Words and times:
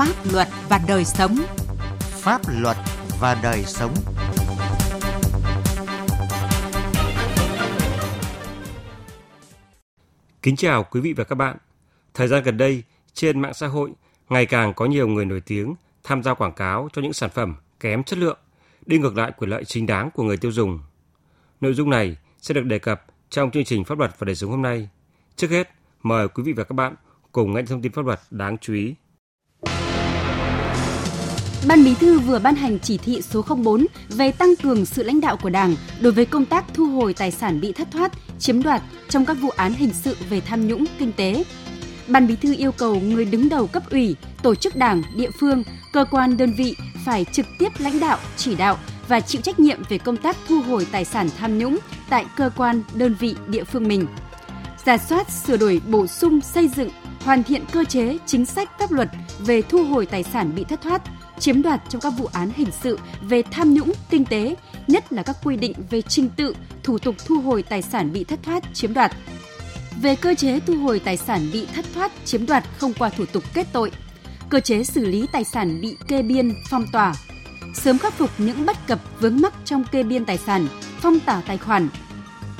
Pháp 0.00 0.32
luật 0.32 0.48
và 0.68 0.80
đời 0.88 1.04
sống. 1.04 1.36
Pháp 2.00 2.40
luật 2.60 2.76
và 3.20 3.40
đời 3.42 3.64
sống. 3.64 3.94
Kính 10.42 10.56
chào 10.56 10.84
quý 10.84 11.00
vị 11.00 11.12
và 11.12 11.24
các 11.24 11.34
bạn. 11.34 11.56
Thời 12.14 12.28
gian 12.28 12.42
gần 12.42 12.56
đây, 12.56 12.82
trên 13.14 13.40
mạng 13.40 13.54
xã 13.54 13.66
hội 13.66 13.90
ngày 14.28 14.46
càng 14.46 14.74
có 14.74 14.86
nhiều 14.86 15.08
người 15.08 15.24
nổi 15.24 15.40
tiếng 15.40 15.74
tham 16.04 16.22
gia 16.22 16.34
quảng 16.34 16.52
cáo 16.52 16.88
cho 16.92 17.02
những 17.02 17.12
sản 17.12 17.30
phẩm 17.30 17.56
kém 17.80 18.04
chất 18.04 18.18
lượng, 18.18 18.38
đi 18.86 18.98
ngược 18.98 19.16
lại 19.16 19.32
quyền 19.38 19.50
lợi 19.50 19.64
chính 19.64 19.86
đáng 19.86 20.10
của 20.14 20.22
người 20.22 20.36
tiêu 20.36 20.52
dùng. 20.52 20.80
Nội 21.60 21.74
dung 21.74 21.90
này 21.90 22.16
sẽ 22.40 22.54
được 22.54 22.64
đề 22.64 22.78
cập 22.78 23.06
trong 23.30 23.50
chương 23.50 23.64
trình 23.64 23.84
pháp 23.84 23.98
luật 23.98 24.10
và 24.18 24.24
đời 24.24 24.34
sống 24.34 24.50
hôm 24.50 24.62
nay. 24.62 24.88
Trước 25.36 25.50
hết, 25.50 25.70
mời 26.02 26.28
quý 26.28 26.42
vị 26.42 26.52
và 26.52 26.64
các 26.64 26.74
bạn 26.74 26.94
cùng 27.32 27.54
nghe 27.54 27.62
thông 27.62 27.82
tin 27.82 27.92
pháp 27.92 28.04
luật 28.04 28.20
đáng 28.30 28.58
chú 28.58 28.74
ý. 28.74 28.94
Ban 31.68 31.84
Bí 31.84 31.94
thư 31.94 32.18
vừa 32.18 32.38
ban 32.38 32.54
hành 32.54 32.78
chỉ 32.78 32.98
thị 32.98 33.22
số 33.22 33.42
04 33.42 33.86
về 34.08 34.32
tăng 34.32 34.56
cường 34.62 34.86
sự 34.86 35.02
lãnh 35.02 35.20
đạo 35.20 35.36
của 35.36 35.50
Đảng 35.50 35.76
đối 36.00 36.12
với 36.12 36.26
công 36.26 36.44
tác 36.44 36.64
thu 36.74 36.86
hồi 36.86 37.14
tài 37.14 37.30
sản 37.30 37.60
bị 37.60 37.72
thất 37.72 37.88
thoát, 37.90 38.12
chiếm 38.38 38.62
đoạt 38.62 38.82
trong 39.08 39.26
các 39.26 39.34
vụ 39.34 39.50
án 39.50 39.72
hình 39.72 39.90
sự 39.92 40.16
về 40.30 40.40
tham 40.40 40.68
nhũng 40.68 40.84
kinh 40.98 41.12
tế. 41.12 41.44
Ban 42.08 42.26
Bí 42.26 42.36
thư 42.36 42.54
yêu 42.56 42.72
cầu 42.72 43.00
người 43.00 43.24
đứng 43.24 43.48
đầu 43.48 43.66
cấp 43.66 43.82
ủy, 43.90 44.16
tổ 44.42 44.54
chức 44.54 44.76
đảng, 44.76 45.02
địa 45.16 45.30
phương, 45.40 45.62
cơ 45.92 46.04
quan 46.10 46.36
đơn 46.36 46.52
vị 46.52 46.76
phải 47.04 47.24
trực 47.32 47.46
tiếp 47.58 47.68
lãnh 47.78 48.00
đạo, 48.00 48.18
chỉ 48.36 48.54
đạo 48.54 48.78
và 49.08 49.20
chịu 49.20 49.42
trách 49.42 49.60
nhiệm 49.60 49.82
về 49.88 49.98
công 49.98 50.16
tác 50.16 50.36
thu 50.48 50.60
hồi 50.60 50.86
tài 50.92 51.04
sản 51.04 51.28
tham 51.38 51.58
nhũng 51.58 51.78
tại 52.10 52.24
cơ 52.36 52.50
quan, 52.56 52.82
đơn 52.94 53.14
vị, 53.20 53.34
địa 53.48 53.64
phương 53.64 53.88
mình. 53.88 54.06
Giả 54.84 54.98
soát, 54.98 55.30
sửa 55.30 55.56
đổi, 55.56 55.80
bổ 55.90 56.06
sung, 56.06 56.40
xây 56.40 56.68
dựng, 56.68 56.90
hoàn 57.24 57.42
thiện 57.42 57.64
cơ 57.72 57.84
chế, 57.84 58.18
chính 58.26 58.46
sách 58.46 58.70
pháp 58.78 58.92
luật 58.92 59.08
về 59.38 59.62
thu 59.62 59.84
hồi 59.84 60.06
tài 60.06 60.22
sản 60.22 60.52
bị 60.54 60.64
thất 60.64 60.80
thoát, 60.80 61.02
chiếm 61.40 61.62
đoạt 61.62 61.80
trong 61.88 62.00
các 62.00 62.10
vụ 62.10 62.28
án 62.32 62.50
hình 62.56 62.70
sự 62.82 62.98
về 63.22 63.42
tham 63.50 63.74
nhũng 63.74 63.92
kinh 64.10 64.24
tế, 64.24 64.54
nhất 64.86 65.12
là 65.12 65.22
các 65.22 65.36
quy 65.44 65.56
định 65.56 65.72
về 65.90 66.02
trình 66.02 66.28
tự, 66.36 66.54
thủ 66.82 66.98
tục 66.98 67.14
thu 67.26 67.40
hồi 67.40 67.62
tài 67.62 67.82
sản 67.82 68.12
bị 68.12 68.24
thất 68.24 68.38
thoát, 68.42 68.64
chiếm 68.74 68.94
đoạt. 68.94 69.12
Về 70.02 70.16
cơ 70.16 70.34
chế 70.34 70.60
thu 70.60 70.76
hồi 70.76 70.98
tài 70.98 71.16
sản 71.16 71.50
bị 71.52 71.66
thất 71.74 71.84
thoát, 71.94 72.12
chiếm 72.24 72.46
đoạt 72.46 72.64
không 72.78 72.92
qua 72.94 73.08
thủ 73.08 73.24
tục 73.26 73.44
kết 73.54 73.66
tội, 73.72 73.92
cơ 74.48 74.60
chế 74.60 74.84
xử 74.84 75.06
lý 75.06 75.26
tài 75.32 75.44
sản 75.44 75.80
bị 75.80 75.96
kê 76.08 76.22
biên, 76.22 76.54
phong 76.68 76.84
tỏa, 76.92 77.14
sớm 77.74 77.98
khắc 77.98 78.12
phục 78.12 78.30
những 78.38 78.66
bất 78.66 78.86
cập 78.86 79.00
vướng 79.20 79.40
mắc 79.40 79.54
trong 79.64 79.84
kê 79.84 80.02
biên 80.02 80.24
tài 80.24 80.38
sản, 80.38 80.66
phong 81.00 81.20
tỏa 81.20 81.42
tài 81.46 81.58
khoản, 81.58 81.88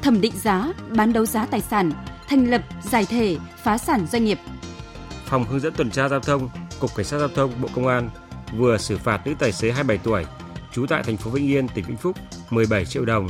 thẩm 0.02 0.20
định 0.20 0.34
giá, 0.42 0.72
bán 0.88 1.12
đấu 1.12 1.26
giá 1.26 1.46
tài 1.46 1.60
sản, 1.60 1.92
thành 2.28 2.50
lập 2.50 2.62
giải 2.90 3.04
thể, 3.04 3.36
phá 3.62 3.78
sản 3.78 4.06
doanh 4.12 4.24
nghiệp. 4.24 4.38
Phòng 5.24 5.44
hướng 5.44 5.60
dẫn 5.60 5.74
tuần 5.74 5.90
tra 5.90 6.08
giao 6.08 6.20
thông, 6.20 6.48
Cục 6.80 6.94
Cảnh 6.94 7.06
sát 7.06 7.18
giao 7.18 7.28
thông 7.28 7.52
Bộ 7.60 7.68
Công 7.74 7.86
an 7.86 8.10
vừa 8.56 8.78
xử 8.78 8.98
phạt 8.98 9.26
nữ 9.26 9.34
tài 9.38 9.52
xế 9.52 9.72
27 9.72 9.98
tuổi, 10.04 10.24
trú 10.72 10.86
tại 10.86 11.02
thành 11.02 11.16
phố 11.16 11.30
Vĩnh 11.30 11.46
Yên, 11.46 11.68
tỉnh 11.68 11.84
Vĩnh 11.84 11.96
Phúc 11.96 12.16
17 12.50 12.84
triệu 12.84 13.04
đồng, 13.04 13.28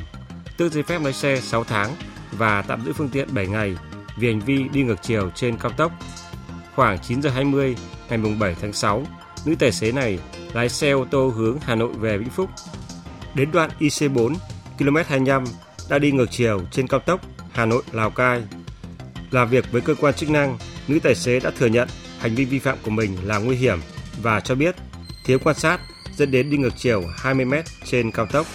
tước 0.57 0.73
giấy 0.73 0.83
phép 0.83 1.03
lái 1.03 1.13
xe 1.13 1.41
6 1.41 1.65
tháng 1.65 1.91
và 2.33 2.63
tạm 2.63 2.85
giữ 2.85 2.93
phương 2.93 3.09
tiện 3.09 3.29
7 3.35 3.47
ngày 3.47 3.77
vì 4.17 4.29
hành 4.29 4.41
vi 4.41 4.69
đi 4.73 4.83
ngược 4.83 5.03
chiều 5.03 5.31
trên 5.35 5.57
cao 5.57 5.73
tốc. 5.73 5.93
Khoảng 6.77 6.99
9 6.99 7.23
giờ 7.23 7.31
20 7.31 7.77
ngày 8.09 8.19
7 8.39 8.57
tháng 8.61 8.73
6, 8.73 9.07
nữ 9.45 9.55
tài 9.59 9.73
xế 9.73 9.93
này 9.93 10.19
lái 10.53 10.69
xe 10.69 10.91
ô 10.91 11.05
tô 11.11 11.29
hướng 11.37 11.59
Hà 11.61 11.75
Nội 11.75 11.93
về 11.93 12.19
Vĩnh 12.19 12.31
Phúc. 12.31 12.51
Đến 13.35 13.51
đoạn 13.53 13.71
IC4 13.81 14.35
km 14.79 14.97
25 15.07 15.45
đã 15.91 15.99
đi 15.99 16.13
ngược 16.13 16.31
chiều 16.31 16.61
trên 16.71 16.89
cao 16.89 17.01
tốc 17.01 17.21
Hà 17.53 17.67
Nội 17.67 17.83
Lào 17.93 18.11
Cai. 18.11 18.43
Làm 19.31 19.49
việc 19.49 19.73
với 19.73 19.81
cơ 19.81 19.95
quan 19.95 20.15
chức 20.15 20.31
năng, 20.31 20.59
nữ 20.89 20.99
tài 21.03 21.15
xế 21.15 21.41
đã 21.41 21.51
thừa 21.59 21.67
nhận 21.67 21.89
hành 22.19 22.35
vi 22.35 22.45
vi 22.45 22.59
phạm 22.59 22.79
của 22.83 22.91
mình 22.91 23.17
là 23.25 23.39
nguy 23.39 23.57
hiểm 23.57 23.81
và 24.23 24.41
cho 24.41 24.55
biết 24.55 24.77
thiếu 25.25 25.39
quan 25.45 25.57
sát 25.57 25.81
dẫn 26.17 26.31
đến 26.31 26.51
đi 26.51 26.57
ngược 26.57 26.77
chiều 26.77 27.05
20 27.17 27.45
m 27.45 27.55
trên 27.85 28.11
cao 28.11 28.27
tốc. 28.27 28.47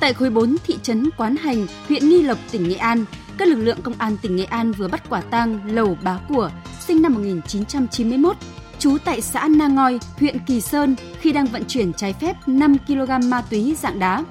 Tại 0.00 0.12
khối 0.12 0.30
4 0.30 0.56
thị 0.66 0.78
trấn 0.82 1.10
Quán 1.16 1.36
Hành, 1.36 1.66
huyện 1.88 2.08
Nghi 2.08 2.22
Lộc, 2.22 2.38
tỉnh 2.50 2.68
Nghệ 2.68 2.74
An, 2.74 3.04
các 3.38 3.48
lực 3.48 3.56
lượng 3.56 3.82
công 3.82 3.94
an 3.98 4.16
tỉnh 4.22 4.36
Nghệ 4.36 4.44
An 4.44 4.72
vừa 4.72 4.88
bắt 4.88 5.02
quả 5.08 5.20
tang 5.20 5.74
Lầu 5.74 5.98
Bá 6.02 6.18
Của, 6.28 6.50
sinh 6.86 7.02
năm 7.02 7.14
1991, 7.14 8.36
trú 8.78 8.98
tại 9.04 9.20
xã 9.20 9.48
Na 9.48 9.66
Ngoi, 9.66 9.98
huyện 10.18 10.38
Kỳ 10.46 10.60
Sơn 10.60 10.96
khi 11.20 11.32
đang 11.32 11.46
vận 11.46 11.64
chuyển 11.68 11.92
trái 11.92 12.12
phép 12.12 12.36
5 12.46 12.76
kg 12.86 13.30
ma 13.30 13.42
túy 13.50 13.76
dạng 13.82 13.98
đá. 13.98 14.24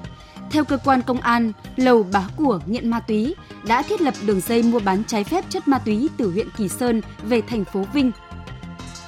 Theo 0.50 0.64
cơ 0.64 0.78
quan 0.84 1.02
công 1.02 1.20
an, 1.20 1.52
Lầu 1.76 2.02
Bá 2.12 2.28
Của 2.36 2.60
nghiện 2.66 2.90
ma 2.90 3.00
túy 3.00 3.34
đã 3.66 3.82
thiết 3.82 4.00
lập 4.00 4.14
đường 4.26 4.40
dây 4.40 4.62
mua 4.62 4.78
bán 4.78 5.04
trái 5.04 5.24
phép 5.24 5.44
chất 5.50 5.68
ma 5.68 5.78
túy 5.78 6.08
từ 6.16 6.30
huyện 6.30 6.48
Kỳ 6.56 6.68
Sơn 6.68 7.00
về 7.22 7.40
thành 7.48 7.64
phố 7.64 7.86
Vinh. 7.92 8.10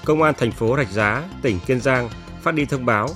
Công 0.05 0.23
an 0.23 0.35
thành 0.39 0.53
phố 0.53 0.77
Rạch 0.77 0.91
Giá, 0.93 1.23
tỉnh 1.43 1.59
Kiên 1.67 1.81
Giang 1.81 2.09
phát 2.43 2.55
đi 2.55 2.65
thông 2.65 2.87
báo 2.87 3.09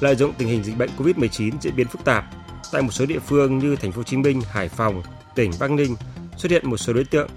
lợi 0.00 0.16
dụng 0.16 0.32
tình 0.38 0.48
hình 0.48 0.64
dịch 0.64 0.78
bệnh 0.78 0.90
COVID-19 0.98 1.52
diễn 1.60 1.76
biến 1.76 1.88
phức 1.88 2.04
tạp 2.04 2.24
tại 2.72 2.82
một 2.82 2.90
số 2.90 3.06
địa 3.06 3.18
phương 3.18 3.58
như 3.58 3.76
thành 3.76 3.92
phố 3.92 3.96
Hồ 3.96 4.02
Chí 4.02 4.16
Minh, 4.16 4.40
Hải 4.50 4.68
Phòng, 4.68 5.02
tỉnh 5.34 5.50
Bắc 5.60 5.70
Ninh 5.70 5.96
xuất 6.36 6.50
hiện 6.50 6.70
một 6.70 6.76
số 6.76 6.92
đối 6.92 7.04
tượng 7.04 7.28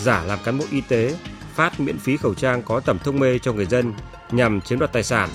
giả 0.00 0.24
làm 0.24 0.38
cán 0.44 0.58
bộ 0.58 0.64
y 0.70 0.80
tế 0.80 1.16
phát 1.54 1.80
miễn 1.80 1.98
phí 1.98 2.16
khẩu 2.16 2.34
trang 2.34 2.62
có 2.62 2.80
tẩm 2.80 2.98
thuốc 3.04 3.14
mê 3.14 3.38
cho 3.38 3.52
người 3.52 3.66
dân 3.66 3.92
nhằm 4.30 4.60
chiếm 4.60 4.78
đoạt 4.78 4.92
tài 4.92 5.02
sản. 5.02 5.28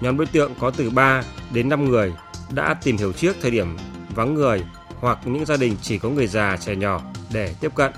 Nhóm 0.00 0.16
đối 0.16 0.26
tượng 0.26 0.54
có 0.60 0.70
từ 0.70 0.90
3 0.90 1.22
đến 1.52 1.68
5 1.68 1.84
người 1.84 2.12
đã 2.52 2.74
tìm 2.74 2.96
hiểu 2.96 3.12
trước 3.12 3.36
thời 3.42 3.50
điểm 3.50 3.76
vắng 4.14 4.34
người 4.34 4.64
hoặc 5.00 5.18
những 5.24 5.46
gia 5.46 5.56
đình 5.56 5.76
chỉ 5.82 5.98
có 5.98 6.08
người 6.08 6.26
già 6.26 6.56
trẻ 6.56 6.76
nhỏ 6.76 7.02
để 7.32 7.54
tiếp 7.60 7.74
cận. 7.74 7.92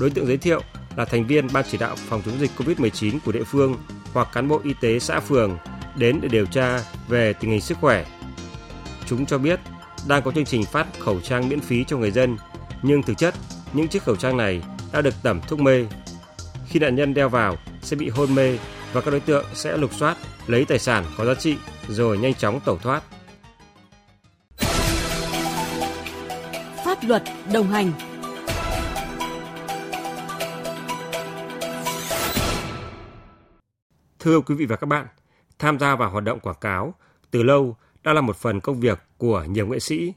Đối 0.00 0.10
tượng 0.10 0.26
giới 0.26 0.36
thiệu 0.36 0.62
là 0.96 1.04
thành 1.04 1.26
viên 1.26 1.46
ban 1.52 1.64
chỉ 1.70 1.78
đạo 1.78 1.96
phòng 1.96 2.22
chống 2.26 2.40
dịch 2.40 2.50
COVID-19 2.56 3.18
của 3.24 3.32
địa 3.32 3.44
phương 3.44 3.76
hoặc 4.12 4.28
cán 4.32 4.48
bộ 4.48 4.60
y 4.64 4.74
tế 4.80 4.98
xã 4.98 5.20
phường 5.20 5.58
đến 5.96 6.20
để 6.22 6.28
điều 6.28 6.46
tra 6.46 6.80
về 7.08 7.32
tình 7.32 7.50
hình 7.50 7.60
sức 7.60 7.78
khỏe. 7.80 8.04
Chúng 9.06 9.26
cho 9.26 9.38
biết 9.38 9.60
đang 10.08 10.22
có 10.22 10.32
chương 10.32 10.44
trình 10.44 10.64
phát 10.64 10.86
khẩu 10.98 11.20
trang 11.20 11.48
miễn 11.48 11.60
phí 11.60 11.84
cho 11.84 11.96
người 11.96 12.10
dân, 12.10 12.36
nhưng 12.82 13.02
thực 13.02 13.18
chất 13.18 13.34
những 13.72 13.88
chiếc 13.88 14.02
khẩu 14.02 14.16
trang 14.16 14.36
này 14.36 14.62
đã 14.92 15.00
được 15.00 15.14
tẩm 15.22 15.40
thuốc 15.48 15.60
mê. 15.60 15.86
Khi 16.68 16.78
nạn 16.78 16.94
nhân 16.94 17.14
đeo 17.14 17.28
vào 17.28 17.56
sẽ 17.82 17.96
bị 17.96 18.08
hôn 18.08 18.34
mê 18.34 18.58
và 18.92 19.00
các 19.00 19.10
đối 19.10 19.20
tượng 19.20 19.44
sẽ 19.54 19.76
lục 19.76 19.94
soát, 19.94 20.16
lấy 20.46 20.64
tài 20.64 20.78
sản 20.78 21.04
có 21.16 21.24
giá 21.24 21.34
trị 21.34 21.56
rồi 21.88 22.18
nhanh 22.18 22.34
chóng 22.34 22.60
tẩu 22.64 22.78
thoát. 22.78 23.02
Pháp 26.84 26.98
luật 27.02 27.22
đồng 27.52 27.68
hành 27.70 27.92
Thưa 34.18 34.40
quý 34.40 34.54
vị 34.54 34.66
và 34.66 34.76
các 34.76 34.86
bạn, 34.86 35.06
tham 35.60 35.78
gia 35.78 35.96
vào 35.96 36.10
hoạt 36.10 36.24
động 36.24 36.40
quảng 36.40 36.56
cáo 36.60 36.94
từ 37.30 37.42
lâu 37.42 37.76
đã 38.02 38.12
là 38.12 38.20
một 38.20 38.36
phần 38.36 38.60
công 38.60 38.80
việc 38.80 38.98
của 39.18 39.44
nhiều 39.44 39.66
nghệ 39.66 39.78
sĩ. 39.78 40.12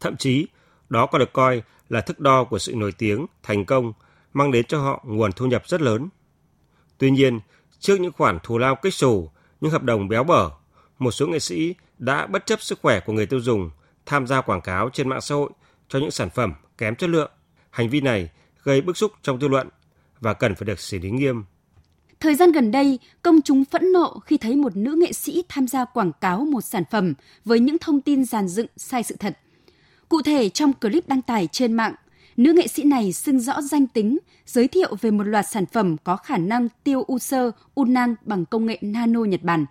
Thậm 0.00 0.16
chí, 0.16 0.46
đó 0.88 1.06
còn 1.06 1.18
được 1.18 1.32
coi 1.32 1.62
là 1.88 2.00
thước 2.00 2.20
đo 2.20 2.44
của 2.44 2.58
sự 2.58 2.74
nổi 2.74 2.92
tiếng, 2.92 3.26
thành 3.42 3.64
công, 3.64 3.92
mang 4.32 4.52
đến 4.52 4.66
cho 4.66 4.78
họ 4.78 5.04
nguồn 5.06 5.32
thu 5.32 5.46
nhập 5.46 5.62
rất 5.66 5.80
lớn. 5.80 6.08
Tuy 6.98 7.10
nhiên, 7.10 7.40
trước 7.78 8.00
những 8.00 8.12
khoản 8.12 8.38
thù 8.42 8.58
lao 8.58 8.76
kích 8.76 8.94
sù 8.94 9.30
những 9.60 9.70
hợp 9.70 9.82
đồng 9.82 10.08
béo 10.08 10.24
bở, 10.24 10.50
một 10.98 11.10
số 11.10 11.26
nghệ 11.26 11.38
sĩ 11.38 11.74
đã 11.98 12.26
bất 12.26 12.46
chấp 12.46 12.60
sức 12.62 12.78
khỏe 12.82 13.00
của 13.00 13.12
người 13.12 13.26
tiêu 13.26 13.40
dùng 13.40 13.70
tham 14.06 14.26
gia 14.26 14.40
quảng 14.40 14.60
cáo 14.60 14.90
trên 14.92 15.08
mạng 15.08 15.20
xã 15.20 15.34
hội 15.34 15.50
cho 15.88 15.98
những 15.98 16.10
sản 16.10 16.30
phẩm 16.30 16.54
kém 16.78 16.96
chất 16.96 17.10
lượng. 17.10 17.30
Hành 17.70 17.88
vi 17.88 18.00
này 18.00 18.30
gây 18.62 18.80
bức 18.80 18.96
xúc 18.96 19.12
trong 19.22 19.40
dư 19.40 19.48
luận 19.48 19.68
và 20.20 20.34
cần 20.34 20.54
phải 20.54 20.66
được 20.66 20.80
xử 20.80 20.98
lý 20.98 21.10
nghiêm. 21.10 21.44
Thời 22.20 22.34
gian 22.34 22.52
gần 22.52 22.70
đây, 22.70 22.98
công 23.22 23.42
chúng 23.42 23.64
phẫn 23.64 23.92
nộ 23.92 24.18
khi 24.18 24.36
thấy 24.36 24.56
một 24.56 24.76
nữ 24.76 24.96
nghệ 25.00 25.12
sĩ 25.12 25.42
tham 25.48 25.68
gia 25.68 25.84
quảng 25.84 26.12
cáo 26.20 26.44
một 26.44 26.60
sản 26.60 26.82
phẩm 26.90 27.14
với 27.44 27.60
những 27.60 27.78
thông 27.78 28.00
tin 28.00 28.24
giàn 28.24 28.48
dựng 28.48 28.66
sai 28.76 29.02
sự 29.02 29.16
thật. 29.18 29.38
Cụ 30.08 30.22
thể 30.22 30.48
trong 30.48 30.72
clip 30.72 31.08
đăng 31.08 31.22
tải 31.22 31.48
trên 31.52 31.72
mạng, 31.72 31.94
nữ 32.36 32.52
nghệ 32.52 32.66
sĩ 32.66 32.82
này 32.82 33.12
xưng 33.12 33.40
rõ 33.40 33.62
danh 33.62 33.86
tính, 33.86 34.18
giới 34.46 34.68
thiệu 34.68 34.96
về 35.00 35.10
một 35.10 35.24
loạt 35.24 35.46
sản 35.50 35.66
phẩm 35.66 35.96
có 36.04 36.16
khả 36.16 36.36
năng 36.36 36.68
tiêu 36.84 37.02
u 37.02 37.18
sơ, 37.18 37.50
u 37.74 37.84
nang 37.84 38.14
bằng 38.24 38.44
công 38.44 38.66
nghệ 38.66 38.78
nano 38.80 39.20
Nhật 39.24 39.42
Bản. 39.42 39.66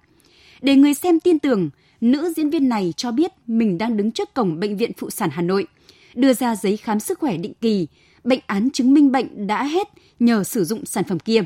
Để 0.61 0.75
người 0.75 0.93
xem 0.93 1.19
tin 1.19 1.39
tưởng, 1.39 1.69
nữ 2.01 2.33
diễn 2.35 2.49
viên 2.49 2.69
này 2.69 2.93
cho 2.97 3.11
biết 3.11 3.31
mình 3.47 3.77
đang 3.77 3.97
đứng 3.97 4.11
trước 4.11 4.33
cổng 4.33 4.59
Bệnh 4.59 4.77
viện 4.77 4.91
Phụ 4.97 5.09
sản 5.09 5.29
Hà 5.33 5.41
Nội, 5.41 5.67
đưa 6.15 6.33
ra 6.33 6.55
giấy 6.55 6.77
khám 6.77 6.99
sức 6.99 7.19
khỏe 7.19 7.37
định 7.37 7.53
kỳ, 7.61 7.87
bệnh 8.23 8.39
án 8.47 8.69
chứng 8.69 8.93
minh 8.93 9.11
bệnh 9.11 9.47
đã 9.47 9.63
hết 9.63 9.87
nhờ 10.19 10.43
sử 10.43 10.63
dụng 10.63 10.85
sản 10.85 11.03
phẩm 11.03 11.19
kia. 11.19 11.41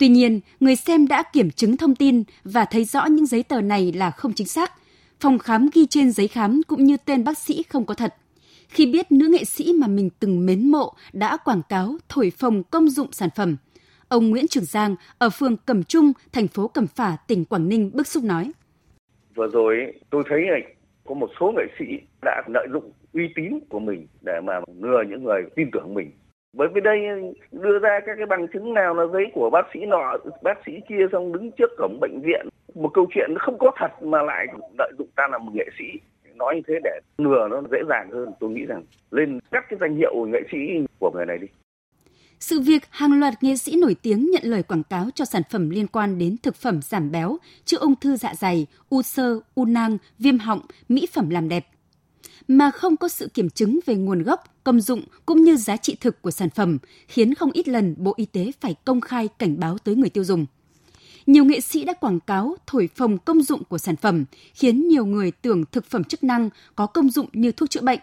Tuy 0.00 0.08
nhiên, 0.08 0.40
người 0.60 0.76
xem 0.76 1.08
đã 1.08 1.22
kiểm 1.32 1.50
chứng 1.50 1.76
thông 1.76 1.94
tin 1.94 2.22
và 2.44 2.64
thấy 2.64 2.84
rõ 2.84 3.06
những 3.06 3.26
giấy 3.26 3.42
tờ 3.42 3.60
này 3.60 3.92
là 3.96 4.10
không 4.10 4.32
chính 4.32 4.46
xác. 4.46 4.72
Phòng 5.20 5.38
khám 5.38 5.68
ghi 5.74 5.86
trên 5.86 6.10
giấy 6.10 6.28
khám 6.28 6.60
cũng 6.66 6.84
như 6.84 6.96
tên 7.04 7.24
bác 7.24 7.38
sĩ 7.38 7.62
không 7.62 7.84
có 7.84 7.94
thật. 7.94 8.14
Khi 8.68 8.92
biết 8.92 9.12
nữ 9.12 9.28
nghệ 9.28 9.44
sĩ 9.44 9.72
mà 9.72 9.86
mình 9.86 10.10
từng 10.20 10.46
mến 10.46 10.70
mộ 10.70 10.92
đã 11.12 11.36
quảng 11.36 11.62
cáo 11.68 11.96
thổi 12.08 12.30
phồng 12.30 12.62
công 12.62 12.90
dụng 12.90 13.12
sản 13.12 13.28
phẩm, 13.36 13.56
ông 14.08 14.30
Nguyễn 14.30 14.48
Trường 14.48 14.64
Giang 14.64 14.96
ở 15.18 15.30
phường 15.30 15.56
Cẩm 15.56 15.84
Trung, 15.84 16.12
thành 16.32 16.48
phố 16.48 16.68
Cẩm 16.68 16.86
Phả, 16.86 17.16
tỉnh 17.26 17.44
Quảng 17.44 17.68
Ninh 17.68 17.90
bức 17.94 18.06
xúc 18.06 18.24
nói. 18.24 18.52
Vừa 19.34 19.48
rồi 19.52 19.76
tôi 20.10 20.22
thấy 20.28 20.40
này, 20.50 20.74
có 21.04 21.14
một 21.14 21.30
số 21.40 21.52
nghệ 21.56 21.64
sĩ 21.78 21.84
đã 22.22 22.42
lợi 22.54 22.66
dụng 22.72 22.92
uy 23.12 23.22
tín 23.36 23.60
của 23.68 23.78
mình 23.78 24.06
để 24.20 24.40
mà 24.44 24.52
lừa 24.82 25.02
những 25.10 25.24
người 25.24 25.42
tin 25.56 25.70
tưởng 25.72 25.94
mình 25.94 26.10
bởi 26.52 26.68
vì 26.74 26.80
đây 26.80 26.98
đưa 27.52 27.78
ra 27.78 28.00
các 28.06 28.14
cái 28.16 28.26
bằng 28.26 28.46
chứng 28.52 28.74
nào 28.74 28.94
là 28.94 29.04
giấy 29.12 29.24
của 29.34 29.50
bác 29.50 29.66
sĩ 29.74 29.80
nọ 29.86 30.16
bác 30.42 30.58
sĩ 30.66 30.72
kia 30.88 31.06
xong 31.12 31.32
đứng 31.32 31.50
trước 31.50 31.70
cổng 31.78 32.00
bệnh 32.00 32.20
viện. 32.22 32.48
Một 32.74 32.90
câu 32.94 33.06
chuyện 33.14 33.30
không 33.38 33.58
có 33.58 33.70
thật 33.76 34.02
mà 34.02 34.22
lại 34.22 34.46
lợi 34.78 34.92
dụng 34.98 35.08
ta 35.16 35.28
là 35.30 35.38
một 35.38 35.52
nghệ 35.54 35.66
sĩ. 35.78 35.84
Nói 36.34 36.54
như 36.54 36.62
thế 36.68 36.74
để 36.84 37.00
lừa 37.18 37.48
nó 37.50 37.62
dễ 37.70 37.78
dàng 37.88 38.10
hơn. 38.12 38.32
Tôi 38.40 38.50
nghĩ 38.50 38.64
rằng 38.64 38.82
lên 39.10 39.38
các 39.50 39.64
cái 39.70 39.78
danh 39.80 39.96
hiệu 39.96 40.26
nghệ 40.26 40.40
sĩ 40.52 40.58
của 40.98 41.10
người 41.14 41.26
này 41.26 41.38
đi. 41.38 41.46
Sự 42.40 42.60
việc 42.60 42.82
hàng 42.90 43.20
loạt 43.20 43.34
nghệ 43.40 43.56
sĩ 43.56 43.76
nổi 43.80 43.96
tiếng 44.02 44.30
nhận 44.30 44.42
lời 44.44 44.62
quảng 44.62 44.82
cáo 44.82 45.04
cho 45.14 45.24
sản 45.24 45.42
phẩm 45.50 45.70
liên 45.70 45.86
quan 45.86 46.18
đến 46.18 46.36
thực 46.42 46.54
phẩm 46.54 46.82
giảm 46.82 47.10
béo, 47.12 47.36
chữa 47.64 47.78
ung 47.80 47.94
thư 48.00 48.16
dạ 48.16 48.34
dày, 48.34 48.66
u 48.88 49.02
sơ, 49.02 49.40
u 49.54 49.64
nang, 49.64 49.98
viêm 50.18 50.38
họng, 50.38 50.60
mỹ 50.88 51.06
phẩm 51.12 51.30
làm 51.30 51.48
đẹp 51.48 51.64
mà 52.50 52.70
không 52.70 52.96
có 52.96 53.08
sự 53.08 53.28
kiểm 53.28 53.50
chứng 53.50 53.80
về 53.86 53.94
nguồn 53.94 54.22
gốc, 54.22 54.44
công 54.64 54.80
dụng 54.80 55.02
cũng 55.26 55.42
như 55.42 55.56
giá 55.56 55.76
trị 55.76 55.96
thực 56.00 56.22
của 56.22 56.30
sản 56.30 56.50
phẩm, 56.50 56.78
khiến 57.08 57.34
không 57.34 57.50
ít 57.52 57.68
lần 57.68 57.94
Bộ 57.98 58.14
Y 58.16 58.24
tế 58.24 58.52
phải 58.60 58.74
công 58.84 59.00
khai 59.00 59.28
cảnh 59.38 59.60
báo 59.60 59.78
tới 59.78 59.96
người 59.96 60.08
tiêu 60.10 60.24
dùng. 60.24 60.46
Nhiều 61.26 61.44
nghệ 61.44 61.60
sĩ 61.60 61.84
đã 61.84 61.92
quảng 61.92 62.20
cáo 62.20 62.56
thổi 62.66 62.88
phồng 62.96 63.18
công 63.18 63.42
dụng 63.42 63.64
của 63.64 63.78
sản 63.78 63.96
phẩm, 63.96 64.24
khiến 64.54 64.88
nhiều 64.88 65.06
người 65.06 65.30
tưởng 65.30 65.64
thực 65.72 65.86
phẩm 65.86 66.04
chức 66.04 66.24
năng 66.24 66.50
có 66.74 66.86
công 66.86 67.10
dụng 67.10 67.26
như 67.32 67.52
thuốc 67.52 67.70
chữa 67.70 67.80
bệnh. 67.80 68.00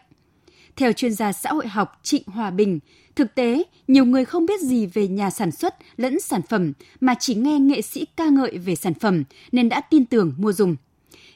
Theo 0.76 0.94
chuyên 0.94 1.14
gia 1.14 1.32
xã 1.32 1.54
hội 1.54 1.68
học 1.68 2.00
Trịnh 2.04 2.24
Hòa 2.28 2.52
Bình, 2.52 2.80
thực 3.16 3.36
tế, 3.36 3.64
nhiều 3.88 4.06
người 4.06 4.26
không 4.26 4.46
biết 4.46 4.62
gì 4.62 4.86
về 4.86 5.08
nhà 5.08 5.30
sản 5.30 5.52
xuất 5.52 5.76
lẫn 5.98 6.20
sản 6.20 6.42
phẩm 6.50 6.74
mà 7.00 7.16
chỉ 7.20 7.36
nghe 7.36 7.60
nghệ 7.60 7.82
sĩ 7.82 8.06
ca 8.18 8.26
ngợi 8.26 8.58
về 8.58 8.76
sản 8.76 8.94
phẩm 8.94 9.24
nên 9.52 9.70
đã 9.70 9.82
tin 9.82 10.06
tưởng 10.06 10.34
mua 10.38 10.54
dùng 10.54 10.76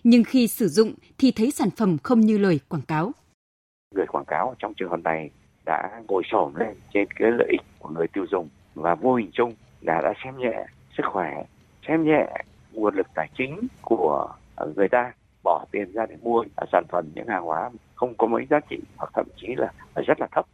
nhưng 0.03 0.23
khi 0.23 0.47
sử 0.47 0.67
dụng 0.67 0.93
thì 1.17 1.31
thấy 1.31 1.51
sản 1.51 1.69
phẩm 1.69 1.97
không 2.03 2.19
như 2.19 2.37
lời 2.37 2.59
quảng 2.69 2.81
cáo. 2.87 3.11
Người 3.95 4.05
quảng 4.05 4.25
cáo 4.27 4.55
trong 4.59 4.73
trường 4.73 4.89
hợp 4.89 4.99
này 5.03 5.29
đã 5.65 6.01
ngồi 6.07 6.23
xổm 6.31 6.55
lên 6.55 6.75
trên 6.93 7.07
cái 7.15 7.31
lợi 7.31 7.47
ích 7.51 7.61
của 7.79 7.89
người 7.89 8.07
tiêu 8.13 8.25
dùng 8.31 8.49
và 8.73 8.95
vô 8.95 9.15
hình 9.15 9.29
chung 9.33 9.53
là 9.81 10.01
đã 10.03 10.13
xem 10.23 10.37
nhẹ 10.37 10.65
sức 10.97 11.03
khỏe, 11.13 11.43
xem 11.87 12.03
nhẹ 12.03 12.27
nguồn 12.71 12.95
lực 12.95 13.07
tài 13.15 13.29
chính 13.37 13.59
của 13.81 14.35
người 14.75 14.87
ta 14.89 15.11
bỏ 15.43 15.65
tiền 15.71 15.91
ra 15.93 16.05
để 16.09 16.15
mua 16.21 16.43
sản 16.71 16.83
phẩm 16.89 17.05
những 17.15 17.27
hàng 17.27 17.43
hóa 17.43 17.69
không 17.95 18.13
có 18.17 18.27
mấy 18.27 18.45
giá 18.49 18.59
trị 18.69 18.77
hoặc 18.97 19.11
thậm 19.13 19.25
chí 19.41 19.47
là 19.57 19.71
rất 20.07 20.19
là 20.19 20.27
thấp 20.31 20.45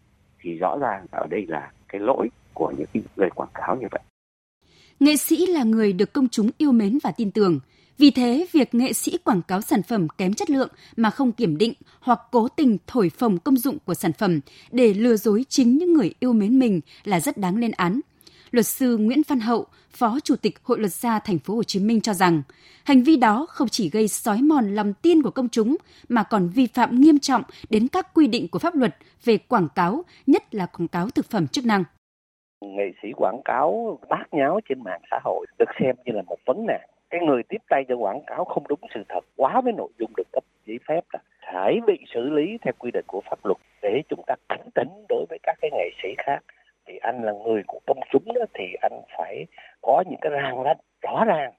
thì 0.41 0.57
rõ 0.57 0.77
ràng 0.77 1.05
ở 1.11 1.27
đây 1.29 1.45
là 1.47 1.71
cái 1.87 2.01
lỗi 2.01 2.29
của 2.53 2.73
những 2.77 3.03
người 3.15 3.29
quảng 3.29 3.49
cáo 3.53 3.75
như 3.75 3.87
vậy. 3.91 4.01
Nghệ 4.99 5.15
sĩ 5.15 5.45
là 5.45 5.63
người 5.63 5.93
được 5.93 6.13
công 6.13 6.27
chúng 6.27 6.49
yêu 6.57 6.71
mến 6.71 6.97
và 7.03 7.11
tin 7.17 7.31
tưởng. 7.31 7.59
Vì 7.97 8.11
thế, 8.11 8.45
việc 8.51 8.73
nghệ 8.73 8.93
sĩ 8.93 9.17
quảng 9.17 9.41
cáo 9.41 9.61
sản 9.61 9.83
phẩm 9.83 10.07
kém 10.17 10.33
chất 10.33 10.49
lượng 10.49 10.69
mà 10.97 11.09
không 11.09 11.31
kiểm 11.31 11.57
định 11.57 11.73
hoặc 11.99 12.19
cố 12.31 12.47
tình 12.47 12.77
thổi 12.87 13.09
phồng 13.09 13.37
công 13.37 13.57
dụng 13.57 13.77
của 13.85 13.93
sản 13.93 14.13
phẩm 14.13 14.39
để 14.71 14.93
lừa 14.93 15.15
dối 15.15 15.45
chính 15.49 15.77
những 15.77 15.93
người 15.93 16.13
yêu 16.19 16.33
mến 16.33 16.59
mình 16.59 16.81
là 17.03 17.19
rất 17.19 17.37
đáng 17.37 17.57
lên 17.57 17.71
án. 17.71 17.99
Luật 18.51 18.65
sư 18.65 18.97
Nguyễn 18.97 19.21
Văn 19.27 19.39
Hậu, 19.39 19.65
Phó 19.91 20.19
Chủ 20.23 20.35
tịch 20.35 20.59
Hội 20.63 20.79
luật 20.79 20.91
gia 20.91 21.19
thành 21.19 21.39
phố 21.39 21.55
Hồ 21.55 21.63
Chí 21.63 21.79
Minh 21.79 22.01
cho 22.01 22.13
rằng, 22.13 22.41
hành 22.83 23.03
vi 23.03 23.15
đó 23.15 23.45
không 23.49 23.67
chỉ 23.67 23.89
gây 23.89 24.07
sói 24.07 24.41
mòn 24.41 24.75
lòng 24.75 24.93
tin 25.01 25.21
của 25.21 25.31
công 25.31 25.49
chúng 25.49 25.75
mà 26.09 26.23
còn 26.23 26.49
vi 26.49 26.67
phạm 26.67 27.01
nghiêm 27.01 27.19
trọng 27.19 27.43
đến 27.69 27.87
các 27.87 28.13
quy 28.13 28.27
định 28.27 28.47
của 28.47 28.59
pháp 28.59 28.75
luật 28.75 28.95
về 29.23 29.37
quảng 29.37 29.67
cáo, 29.75 30.05
nhất 30.27 30.55
là 30.55 30.65
quảng 30.65 30.87
cáo 30.87 31.09
thực 31.09 31.25
phẩm 31.25 31.47
chức 31.47 31.65
năng 31.65 31.83
nghệ 32.61 32.91
sĩ 33.01 33.07
quảng 33.15 33.41
cáo 33.45 33.99
bát 34.09 34.25
nháo 34.31 34.59
trên 34.69 34.83
mạng 34.83 35.01
xã 35.11 35.19
hội 35.23 35.45
được 35.59 35.69
xem 35.79 35.95
như 36.05 36.11
là 36.15 36.21
một 36.21 36.35
vấn 36.45 36.65
nạn 36.67 36.89
cái 37.09 37.21
người 37.27 37.43
tiếp 37.49 37.61
tay 37.69 37.83
cho 37.89 37.95
quảng 37.95 38.21
cáo 38.27 38.45
không 38.45 38.63
đúng 38.67 38.79
sự 38.95 39.03
thật 39.09 39.19
quá 39.35 39.61
với 39.61 39.73
nội 39.73 39.89
dung 39.99 40.11
được 40.17 40.27
cấp 40.31 40.43
giấy 40.67 40.77
phép 40.87 41.01
là 41.13 41.19
phải 41.53 41.79
bị 41.87 41.93
xử 42.13 42.29
lý 42.29 42.57
theo 42.61 42.73
quy 42.79 42.91
định 42.91 43.05
của 43.07 43.21
pháp 43.29 43.45
luật. 43.45 43.57
Để 43.81 44.01
chúng 44.09 44.21
ta 44.27 44.35
cảnh 44.49 44.69
tỉnh 44.75 44.89
đối 45.09 45.25
với 45.29 45.39
các 45.43 45.57
cái 45.61 45.71
nghệ 45.73 45.89
sĩ 46.03 46.09
khác, 46.17 46.39
thì 46.87 46.93
anh 47.01 47.23
là 47.23 47.31
người 47.45 47.63
của 47.67 47.79
công 47.87 47.99
chúng 48.11 48.33
đó, 48.33 48.41
thì 48.53 48.63
anh 48.81 49.01
phải 49.17 49.45
có 49.81 50.03
những 50.09 50.19
cái 50.21 50.31
ràng 50.31 50.63
ranh 50.63 50.77
rõ 51.01 51.25
ràng. 51.25 51.53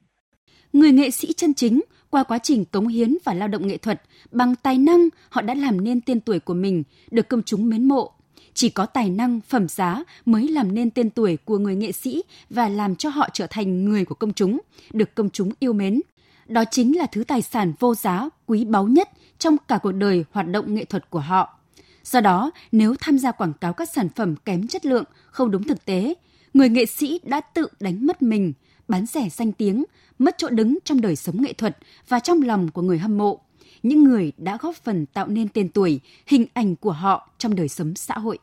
Người 0.72 0.92
nghệ 0.92 1.10
sĩ 1.10 1.28
chân 1.36 1.54
chính, 1.54 1.80
qua 2.10 2.24
quá 2.28 2.38
trình 2.38 2.64
cống 2.72 2.86
hiến 2.86 3.14
và 3.24 3.34
lao 3.34 3.48
động 3.48 3.66
nghệ 3.66 3.76
thuật, 3.76 4.00
bằng 4.30 4.54
tài 4.62 4.78
năng 4.78 5.08
họ 5.30 5.42
đã 5.42 5.54
làm 5.54 5.84
nên 5.84 6.00
tên 6.06 6.20
tuổi 6.20 6.40
của 6.40 6.54
mình, 6.54 6.82
được 7.10 7.28
công 7.28 7.42
chúng 7.42 7.70
mến 7.70 7.88
mộ 7.88 8.12
chỉ 8.58 8.68
có 8.68 8.86
tài 8.86 9.10
năng, 9.10 9.40
phẩm 9.40 9.68
giá 9.68 10.04
mới 10.26 10.48
làm 10.48 10.74
nên 10.74 10.90
tên 10.90 11.10
tuổi 11.10 11.36
của 11.44 11.58
người 11.58 11.76
nghệ 11.76 11.92
sĩ 11.92 12.22
và 12.50 12.68
làm 12.68 12.96
cho 12.96 13.08
họ 13.08 13.28
trở 13.32 13.46
thành 13.46 13.84
người 13.84 14.04
của 14.04 14.14
công 14.14 14.32
chúng, 14.32 14.60
được 14.92 15.14
công 15.14 15.30
chúng 15.30 15.50
yêu 15.58 15.72
mến. 15.72 16.00
Đó 16.46 16.64
chính 16.70 16.98
là 16.98 17.06
thứ 17.06 17.24
tài 17.24 17.42
sản 17.42 17.72
vô 17.78 17.94
giá, 17.94 18.28
quý 18.46 18.64
báu 18.64 18.86
nhất 18.88 19.08
trong 19.38 19.56
cả 19.68 19.78
cuộc 19.82 19.92
đời 19.92 20.24
hoạt 20.30 20.48
động 20.48 20.74
nghệ 20.74 20.84
thuật 20.84 21.10
của 21.10 21.18
họ. 21.18 21.58
Do 22.04 22.20
đó, 22.20 22.50
nếu 22.72 22.94
tham 23.00 23.18
gia 23.18 23.32
quảng 23.32 23.52
cáo 23.52 23.72
các 23.72 23.88
sản 23.94 24.08
phẩm 24.16 24.36
kém 24.36 24.66
chất 24.66 24.86
lượng, 24.86 25.04
không 25.30 25.50
đúng 25.50 25.64
thực 25.64 25.84
tế, 25.84 26.14
người 26.54 26.68
nghệ 26.68 26.86
sĩ 26.86 27.20
đã 27.22 27.40
tự 27.40 27.66
đánh 27.80 28.06
mất 28.06 28.22
mình, 28.22 28.52
bán 28.88 29.06
rẻ 29.06 29.28
danh 29.28 29.52
tiếng, 29.52 29.84
mất 30.18 30.34
chỗ 30.38 30.48
đứng 30.48 30.78
trong 30.84 31.00
đời 31.00 31.16
sống 31.16 31.42
nghệ 31.42 31.52
thuật 31.52 31.78
và 32.08 32.20
trong 32.20 32.42
lòng 32.42 32.70
của 32.70 32.82
người 32.82 32.98
hâm 32.98 33.18
mộ 33.18 33.40
những 33.82 34.04
người 34.04 34.32
đã 34.38 34.58
góp 34.60 34.74
phần 34.74 35.06
tạo 35.06 35.26
nên 35.26 35.48
tên 35.48 35.68
tuổi, 35.68 36.00
hình 36.26 36.46
ảnh 36.54 36.76
của 36.76 36.92
họ 36.92 37.30
trong 37.38 37.54
đời 37.54 37.68
sống 37.68 37.94
xã 37.94 38.14
hội. 38.18 38.38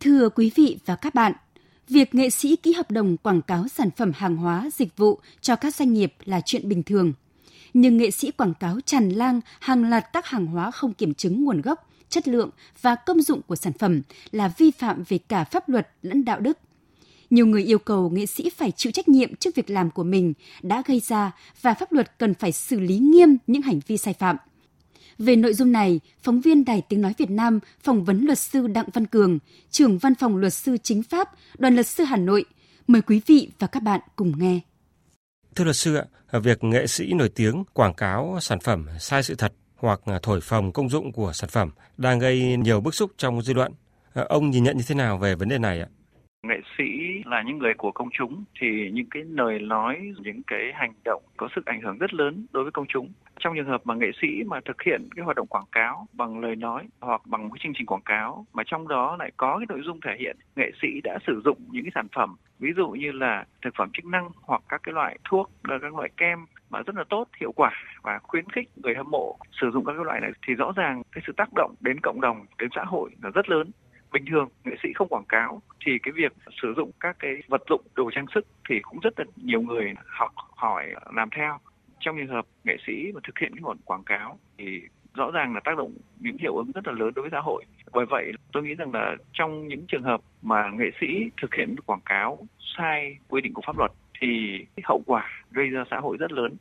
Thưa 0.00 0.28
quý 0.28 0.50
vị 0.54 0.78
và 0.86 0.96
các 0.96 1.14
bạn, 1.14 1.32
việc 1.88 2.14
nghệ 2.14 2.30
sĩ 2.30 2.56
ký 2.56 2.72
hợp 2.72 2.90
đồng 2.90 3.16
quảng 3.16 3.42
cáo 3.42 3.68
sản 3.68 3.90
phẩm 3.96 4.12
hàng 4.14 4.36
hóa, 4.36 4.70
dịch 4.72 4.96
vụ 4.96 5.18
cho 5.40 5.56
các 5.56 5.74
doanh 5.74 5.92
nghiệp 5.92 6.14
là 6.24 6.40
chuyện 6.44 6.68
bình 6.68 6.82
thường. 6.82 7.12
Nhưng 7.74 7.96
nghệ 7.96 8.10
sĩ 8.10 8.30
quảng 8.30 8.54
cáo 8.54 8.80
tràn 8.80 9.08
lan 9.08 9.40
hàng 9.60 9.90
loạt 9.90 10.12
các 10.12 10.26
hàng 10.26 10.46
hóa 10.46 10.70
không 10.70 10.94
kiểm 10.94 11.14
chứng 11.14 11.44
nguồn 11.44 11.60
gốc, 11.60 11.90
chất 12.08 12.28
lượng 12.28 12.50
và 12.82 12.94
công 12.94 13.22
dụng 13.22 13.40
của 13.42 13.56
sản 13.56 13.72
phẩm 13.72 14.02
là 14.32 14.52
vi 14.58 14.70
phạm 14.70 15.02
về 15.08 15.18
cả 15.18 15.44
pháp 15.44 15.68
luật 15.68 15.88
lẫn 16.02 16.24
đạo 16.24 16.40
đức– 16.40 16.58
nhiều 17.30 17.46
người 17.46 17.62
yêu 17.62 17.78
cầu 17.78 18.10
nghệ 18.10 18.26
sĩ 18.26 18.50
phải 18.50 18.70
chịu 18.70 18.92
trách 18.92 19.08
nhiệm 19.08 19.36
trước 19.36 19.54
việc 19.54 19.70
làm 19.70 19.90
của 19.90 20.02
mình 20.02 20.34
đã 20.62 20.82
gây 20.86 21.00
ra 21.00 21.32
và 21.62 21.74
pháp 21.74 21.92
luật 21.92 22.18
cần 22.18 22.34
phải 22.34 22.52
xử 22.52 22.80
lý 22.80 22.98
nghiêm 22.98 23.36
những 23.46 23.62
hành 23.62 23.80
vi 23.86 23.96
sai 23.96 24.14
phạm. 24.14 24.36
Về 25.18 25.36
nội 25.36 25.54
dung 25.54 25.72
này, 25.72 26.00
phóng 26.22 26.40
viên 26.40 26.64
Đài 26.64 26.82
Tiếng 26.88 27.00
Nói 27.00 27.14
Việt 27.18 27.30
Nam 27.30 27.60
phỏng 27.82 28.04
vấn 28.04 28.24
luật 28.24 28.38
sư 28.38 28.66
Đặng 28.66 28.86
Văn 28.92 29.06
Cường, 29.06 29.38
trưởng 29.70 29.98
văn 29.98 30.14
phòng 30.14 30.36
luật 30.36 30.54
sư 30.54 30.76
chính 30.82 31.02
pháp, 31.02 31.28
đoàn 31.58 31.74
luật 31.74 31.86
sư 31.86 32.04
Hà 32.04 32.16
Nội. 32.16 32.44
Mời 32.86 33.02
quý 33.02 33.20
vị 33.26 33.50
và 33.58 33.66
các 33.66 33.82
bạn 33.82 34.00
cùng 34.16 34.32
nghe. 34.38 34.60
Thưa 35.54 35.64
luật 35.64 35.76
sư 35.76 35.94
ạ, 35.94 36.40
việc 36.40 36.64
nghệ 36.64 36.86
sĩ 36.86 37.12
nổi 37.12 37.28
tiếng 37.28 37.64
quảng 37.72 37.94
cáo 37.94 38.38
sản 38.40 38.60
phẩm 38.60 38.86
sai 39.00 39.22
sự 39.22 39.34
thật 39.34 39.52
hoặc 39.76 40.00
thổi 40.22 40.40
phồng 40.40 40.72
công 40.72 40.88
dụng 40.88 41.12
của 41.12 41.32
sản 41.32 41.50
phẩm 41.50 41.70
đang 41.96 42.18
gây 42.18 42.56
nhiều 42.56 42.80
bức 42.80 42.94
xúc 42.94 43.10
trong 43.18 43.42
dư 43.42 43.52
luận. 43.52 43.72
Ông 44.14 44.50
nhìn 44.50 44.64
nhận 44.64 44.76
như 44.76 44.82
thế 44.86 44.94
nào 44.94 45.18
về 45.18 45.34
vấn 45.34 45.48
đề 45.48 45.58
này 45.58 45.80
ạ? 45.80 45.86
Nghệ 46.46 46.60
sĩ 46.78 46.84
là 47.24 47.42
những 47.42 47.58
người 47.58 47.74
của 47.74 47.92
công 47.92 48.08
chúng 48.12 48.44
thì 48.60 48.90
những 48.90 49.06
cái 49.10 49.22
lời 49.22 49.58
nói, 49.58 50.12
những 50.18 50.42
cái 50.46 50.72
hành 50.74 50.92
động 51.04 51.22
có 51.36 51.48
sức 51.54 51.66
ảnh 51.66 51.80
hưởng 51.80 51.98
rất 51.98 52.14
lớn 52.14 52.46
đối 52.52 52.62
với 52.62 52.72
công 52.72 52.86
chúng. 52.88 53.12
Trong 53.38 53.54
trường 53.56 53.66
hợp 53.66 53.80
mà 53.84 53.94
nghệ 53.94 54.10
sĩ 54.22 54.28
mà 54.46 54.60
thực 54.64 54.82
hiện 54.82 55.08
cái 55.16 55.24
hoạt 55.24 55.36
động 55.36 55.46
quảng 55.46 55.64
cáo 55.72 56.06
bằng 56.12 56.40
lời 56.40 56.56
nói 56.56 56.88
hoặc 57.00 57.22
bằng 57.26 57.48
một 57.48 57.60
chương 57.60 57.72
trình 57.76 57.86
quảng 57.86 58.02
cáo 58.04 58.46
mà 58.52 58.62
trong 58.66 58.88
đó 58.88 59.16
lại 59.18 59.30
có 59.36 59.58
cái 59.58 59.66
nội 59.68 59.80
dung 59.84 60.00
thể 60.00 60.16
hiện, 60.18 60.36
nghệ 60.56 60.70
sĩ 60.82 60.88
đã 61.04 61.18
sử 61.26 61.40
dụng 61.44 61.58
những 61.70 61.84
cái 61.84 61.92
sản 61.94 62.06
phẩm, 62.16 62.36
ví 62.58 62.72
dụ 62.76 62.88
như 62.88 63.12
là 63.12 63.44
thực 63.62 63.74
phẩm 63.78 63.90
chức 63.92 64.04
năng 64.04 64.28
hoặc 64.42 64.62
các 64.68 64.80
cái 64.82 64.92
loại 64.92 65.18
thuốc, 65.24 65.50
các 65.64 65.94
loại 65.94 66.10
kem 66.16 66.38
mà 66.70 66.82
rất 66.86 66.96
là 66.96 67.04
tốt, 67.08 67.28
hiệu 67.40 67.52
quả 67.52 67.72
và 68.02 68.18
khuyến 68.22 68.44
khích 68.48 68.68
người 68.76 68.94
hâm 68.94 69.10
mộ 69.10 69.36
sử 69.60 69.70
dụng 69.70 69.84
các 69.84 69.92
cái 69.92 70.04
loại 70.04 70.20
này, 70.20 70.30
thì 70.46 70.54
rõ 70.54 70.72
ràng 70.76 71.02
cái 71.12 71.22
sự 71.26 71.32
tác 71.36 71.48
động 71.54 71.74
đến 71.80 72.00
cộng 72.02 72.20
đồng, 72.20 72.46
đến 72.58 72.68
xã 72.74 72.84
hội 72.84 73.10
là 73.22 73.30
rất 73.30 73.48
lớn 73.48 73.70
bình 74.14 74.24
thường, 74.30 74.48
nghệ 74.64 74.76
sĩ 74.82 74.88
không 74.94 75.08
quảng 75.08 75.28
cáo, 75.28 75.62
thì 75.86 75.92
cái 76.02 76.12
việc 76.16 76.32
sử 76.62 76.74
dụng 76.76 76.90
các 77.00 77.16
cái 77.18 77.32
vật 77.48 77.62
dụng, 77.68 77.82
đồ 77.94 78.10
trang 78.14 78.26
sức 78.34 78.46
thì 78.68 78.74
cũng 78.82 78.98
rất 79.02 79.18
là 79.18 79.24
nhiều 79.36 79.60
người 79.60 79.94
học, 80.06 80.32
hỏi, 80.36 80.84
làm 81.14 81.28
theo. 81.36 81.58
Trong 82.00 82.16
trường 82.18 82.34
hợp 82.36 82.46
nghệ 82.64 82.76
sĩ 82.86 82.92
mà 83.14 83.20
thực 83.26 83.38
hiện 83.40 83.52
cái 83.54 83.62
hoạt 83.62 83.78
quảng 83.84 84.04
cáo 84.04 84.38
thì 84.58 84.80
rõ 85.14 85.30
ràng 85.30 85.54
là 85.54 85.60
tác 85.64 85.76
động, 85.78 85.94
những 86.20 86.36
hiệu 86.38 86.56
ứng 86.56 86.70
rất 86.74 86.86
là 86.86 86.92
lớn 86.92 87.12
đối 87.14 87.22
với 87.22 87.30
xã 87.32 87.40
hội. 87.40 87.64
Bởi 87.92 88.06
vậy, 88.10 88.32
tôi 88.52 88.62
nghĩ 88.62 88.74
rằng 88.74 88.94
là 88.94 89.16
trong 89.32 89.68
những 89.68 89.84
trường 89.88 90.02
hợp 90.02 90.20
mà 90.42 90.70
nghệ 90.70 90.90
sĩ 91.00 91.06
thực 91.42 91.54
hiện 91.54 91.76
quảng 91.86 92.04
cáo 92.04 92.46
sai 92.78 93.16
quy 93.28 93.40
định 93.40 93.54
của 93.54 93.62
pháp 93.66 93.78
luật 93.78 93.90
thì 94.20 94.26
hậu 94.84 95.02
quả 95.06 95.30
gây 95.50 95.66
ra 95.66 95.84
xã 95.90 95.96
hội 95.96 96.16
rất 96.16 96.32
lớn. 96.32 96.56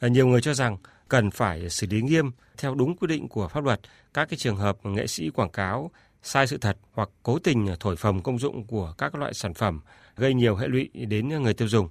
À, 0.00 0.08
nhiều 0.08 0.26
người 0.26 0.40
cho 0.40 0.54
rằng 0.54 0.76
cần 1.08 1.30
phải 1.30 1.68
xử 1.68 1.86
lý 1.90 2.02
nghiêm 2.02 2.30
theo 2.58 2.74
đúng 2.74 2.96
quy 2.96 3.06
định 3.06 3.28
của 3.28 3.48
pháp 3.48 3.64
luật 3.64 3.80
các 4.14 4.28
cái 4.30 4.36
trường 4.36 4.56
hợp 4.56 4.76
nghệ 4.82 5.06
sĩ 5.06 5.30
quảng 5.30 5.50
cáo 5.50 5.90
sai 6.22 6.46
sự 6.46 6.58
thật 6.58 6.76
hoặc 6.92 7.08
cố 7.22 7.38
tình 7.44 7.66
thổi 7.80 7.96
phồng 7.96 8.22
công 8.22 8.38
dụng 8.38 8.66
của 8.66 8.94
các 8.98 9.14
loại 9.14 9.34
sản 9.34 9.54
phẩm 9.54 9.80
gây 10.16 10.34
nhiều 10.34 10.56
hệ 10.56 10.68
lụy 10.68 10.90
đến 11.08 11.28
người 11.28 11.54
tiêu 11.54 11.68
dùng. 11.68 11.88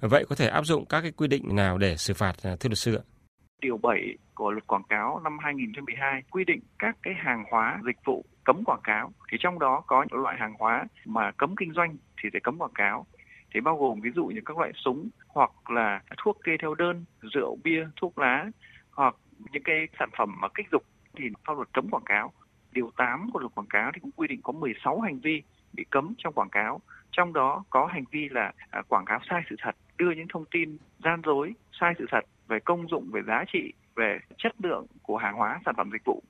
Vậy 0.00 0.24
có 0.28 0.36
thể 0.36 0.48
áp 0.48 0.62
dụng 0.64 0.84
các 0.86 1.00
cái 1.00 1.12
quy 1.12 1.28
định 1.28 1.56
nào 1.56 1.78
để 1.78 1.96
xử 1.96 2.14
phạt 2.14 2.32
thưa 2.42 2.68
luật 2.68 2.78
sư 2.78 2.94
ạ? 2.94 3.02
Điều 3.60 3.78
7 3.78 4.00
của 4.34 4.50
luật 4.50 4.66
quảng 4.66 4.82
cáo 4.88 5.20
năm 5.24 5.38
2012 5.40 6.22
quy 6.30 6.44
định 6.44 6.60
các 6.78 6.96
cái 7.02 7.14
hàng 7.16 7.44
hóa 7.50 7.80
dịch 7.86 7.96
vụ 8.04 8.24
cấm 8.44 8.64
quảng 8.64 8.80
cáo 8.84 9.12
thì 9.32 9.38
trong 9.40 9.58
đó 9.58 9.82
có 9.86 10.04
những 10.10 10.20
loại 10.22 10.36
hàng 10.38 10.54
hóa 10.58 10.84
mà 11.04 11.30
cấm 11.36 11.56
kinh 11.56 11.72
doanh 11.72 11.96
thì 12.22 12.28
sẽ 12.32 12.38
cấm 12.42 12.58
quảng 12.58 12.74
cáo 12.74 13.06
thì 13.54 13.60
bao 13.60 13.76
gồm 13.76 14.00
ví 14.00 14.10
dụ 14.14 14.26
như 14.26 14.40
các 14.44 14.58
loại 14.58 14.72
súng 14.84 15.08
hoặc 15.28 15.70
là 15.70 16.00
thuốc 16.24 16.38
kê 16.44 16.52
theo 16.62 16.74
đơn, 16.74 17.04
rượu 17.34 17.58
bia, 17.64 17.86
thuốc 18.00 18.18
lá 18.18 18.50
hoặc 18.90 19.16
những 19.52 19.62
cái 19.62 19.76
sản 19.98 20.08
phẩm 20.18 20.34
mà 20.40 20.48
kích 20.54 20.66
dục 20.72 20.82
thì 21.16 21.24
pháp 21.46 21.56
luật 21.56 21.68
cấm 21.72 21.90
quảng 21.90 22.04
cáo. 22.06 22.32
Điều 22.74 22.90
8 22.96 23.30
của 23.32 23.38
luật 23.40 23.54
quảng 23.54 23.66
cáo 23.66 23.90
thì 23.94 24.00
cũng 24.00 24.10
quy 24.16 24.28
định 24.28 24.40
có 24.42 24.52
16 24.52 25.00
hành 25.00 25.18
vi 25.18 25.42
bị 25.72 25.84
cấm 25.90 26.14
trong 26.18 26.32
quảng 26.32 26.50
cáo. 26.50 26.80
Trong 27.10 27.32
đó 27.32 27.64
có 27.70 27.86
hành 27.86 28.04
vi 28.10 28.28
là 28.28 28.52
à, 28.70 28.82
quảng 28.88 29.04
cáo 29.04 29.20
sai 29.30 29.42
sự 29.50 29.56
thật, 29.58 29.76
đưa 29.96 30.10
những 30.10 30.28
thông 30.28 30.44
tin 30.50 30.76
gian 31.04 31.22
dối, 31.24 31.54
sai 31.80 31.94
sự 31.98 32.06
thật 32.10 32.24
về 32.48 32.60
công 32.60 32.88
dụng, 32.88 33.10
về 33.12 33.22
giá 33.26 33.44
trị, 33.52 33.72
về 33.96 34.18
chất 34.38 34.52
lượng 34.62 34.86
của 35.02 35.16
hàng 35.16 35.34
hóa, 35.34 35.60
sản 35.64 35.74
phẩm 35.76 35.90
dịch 35.92 36.04
vụ. 36.04 36.22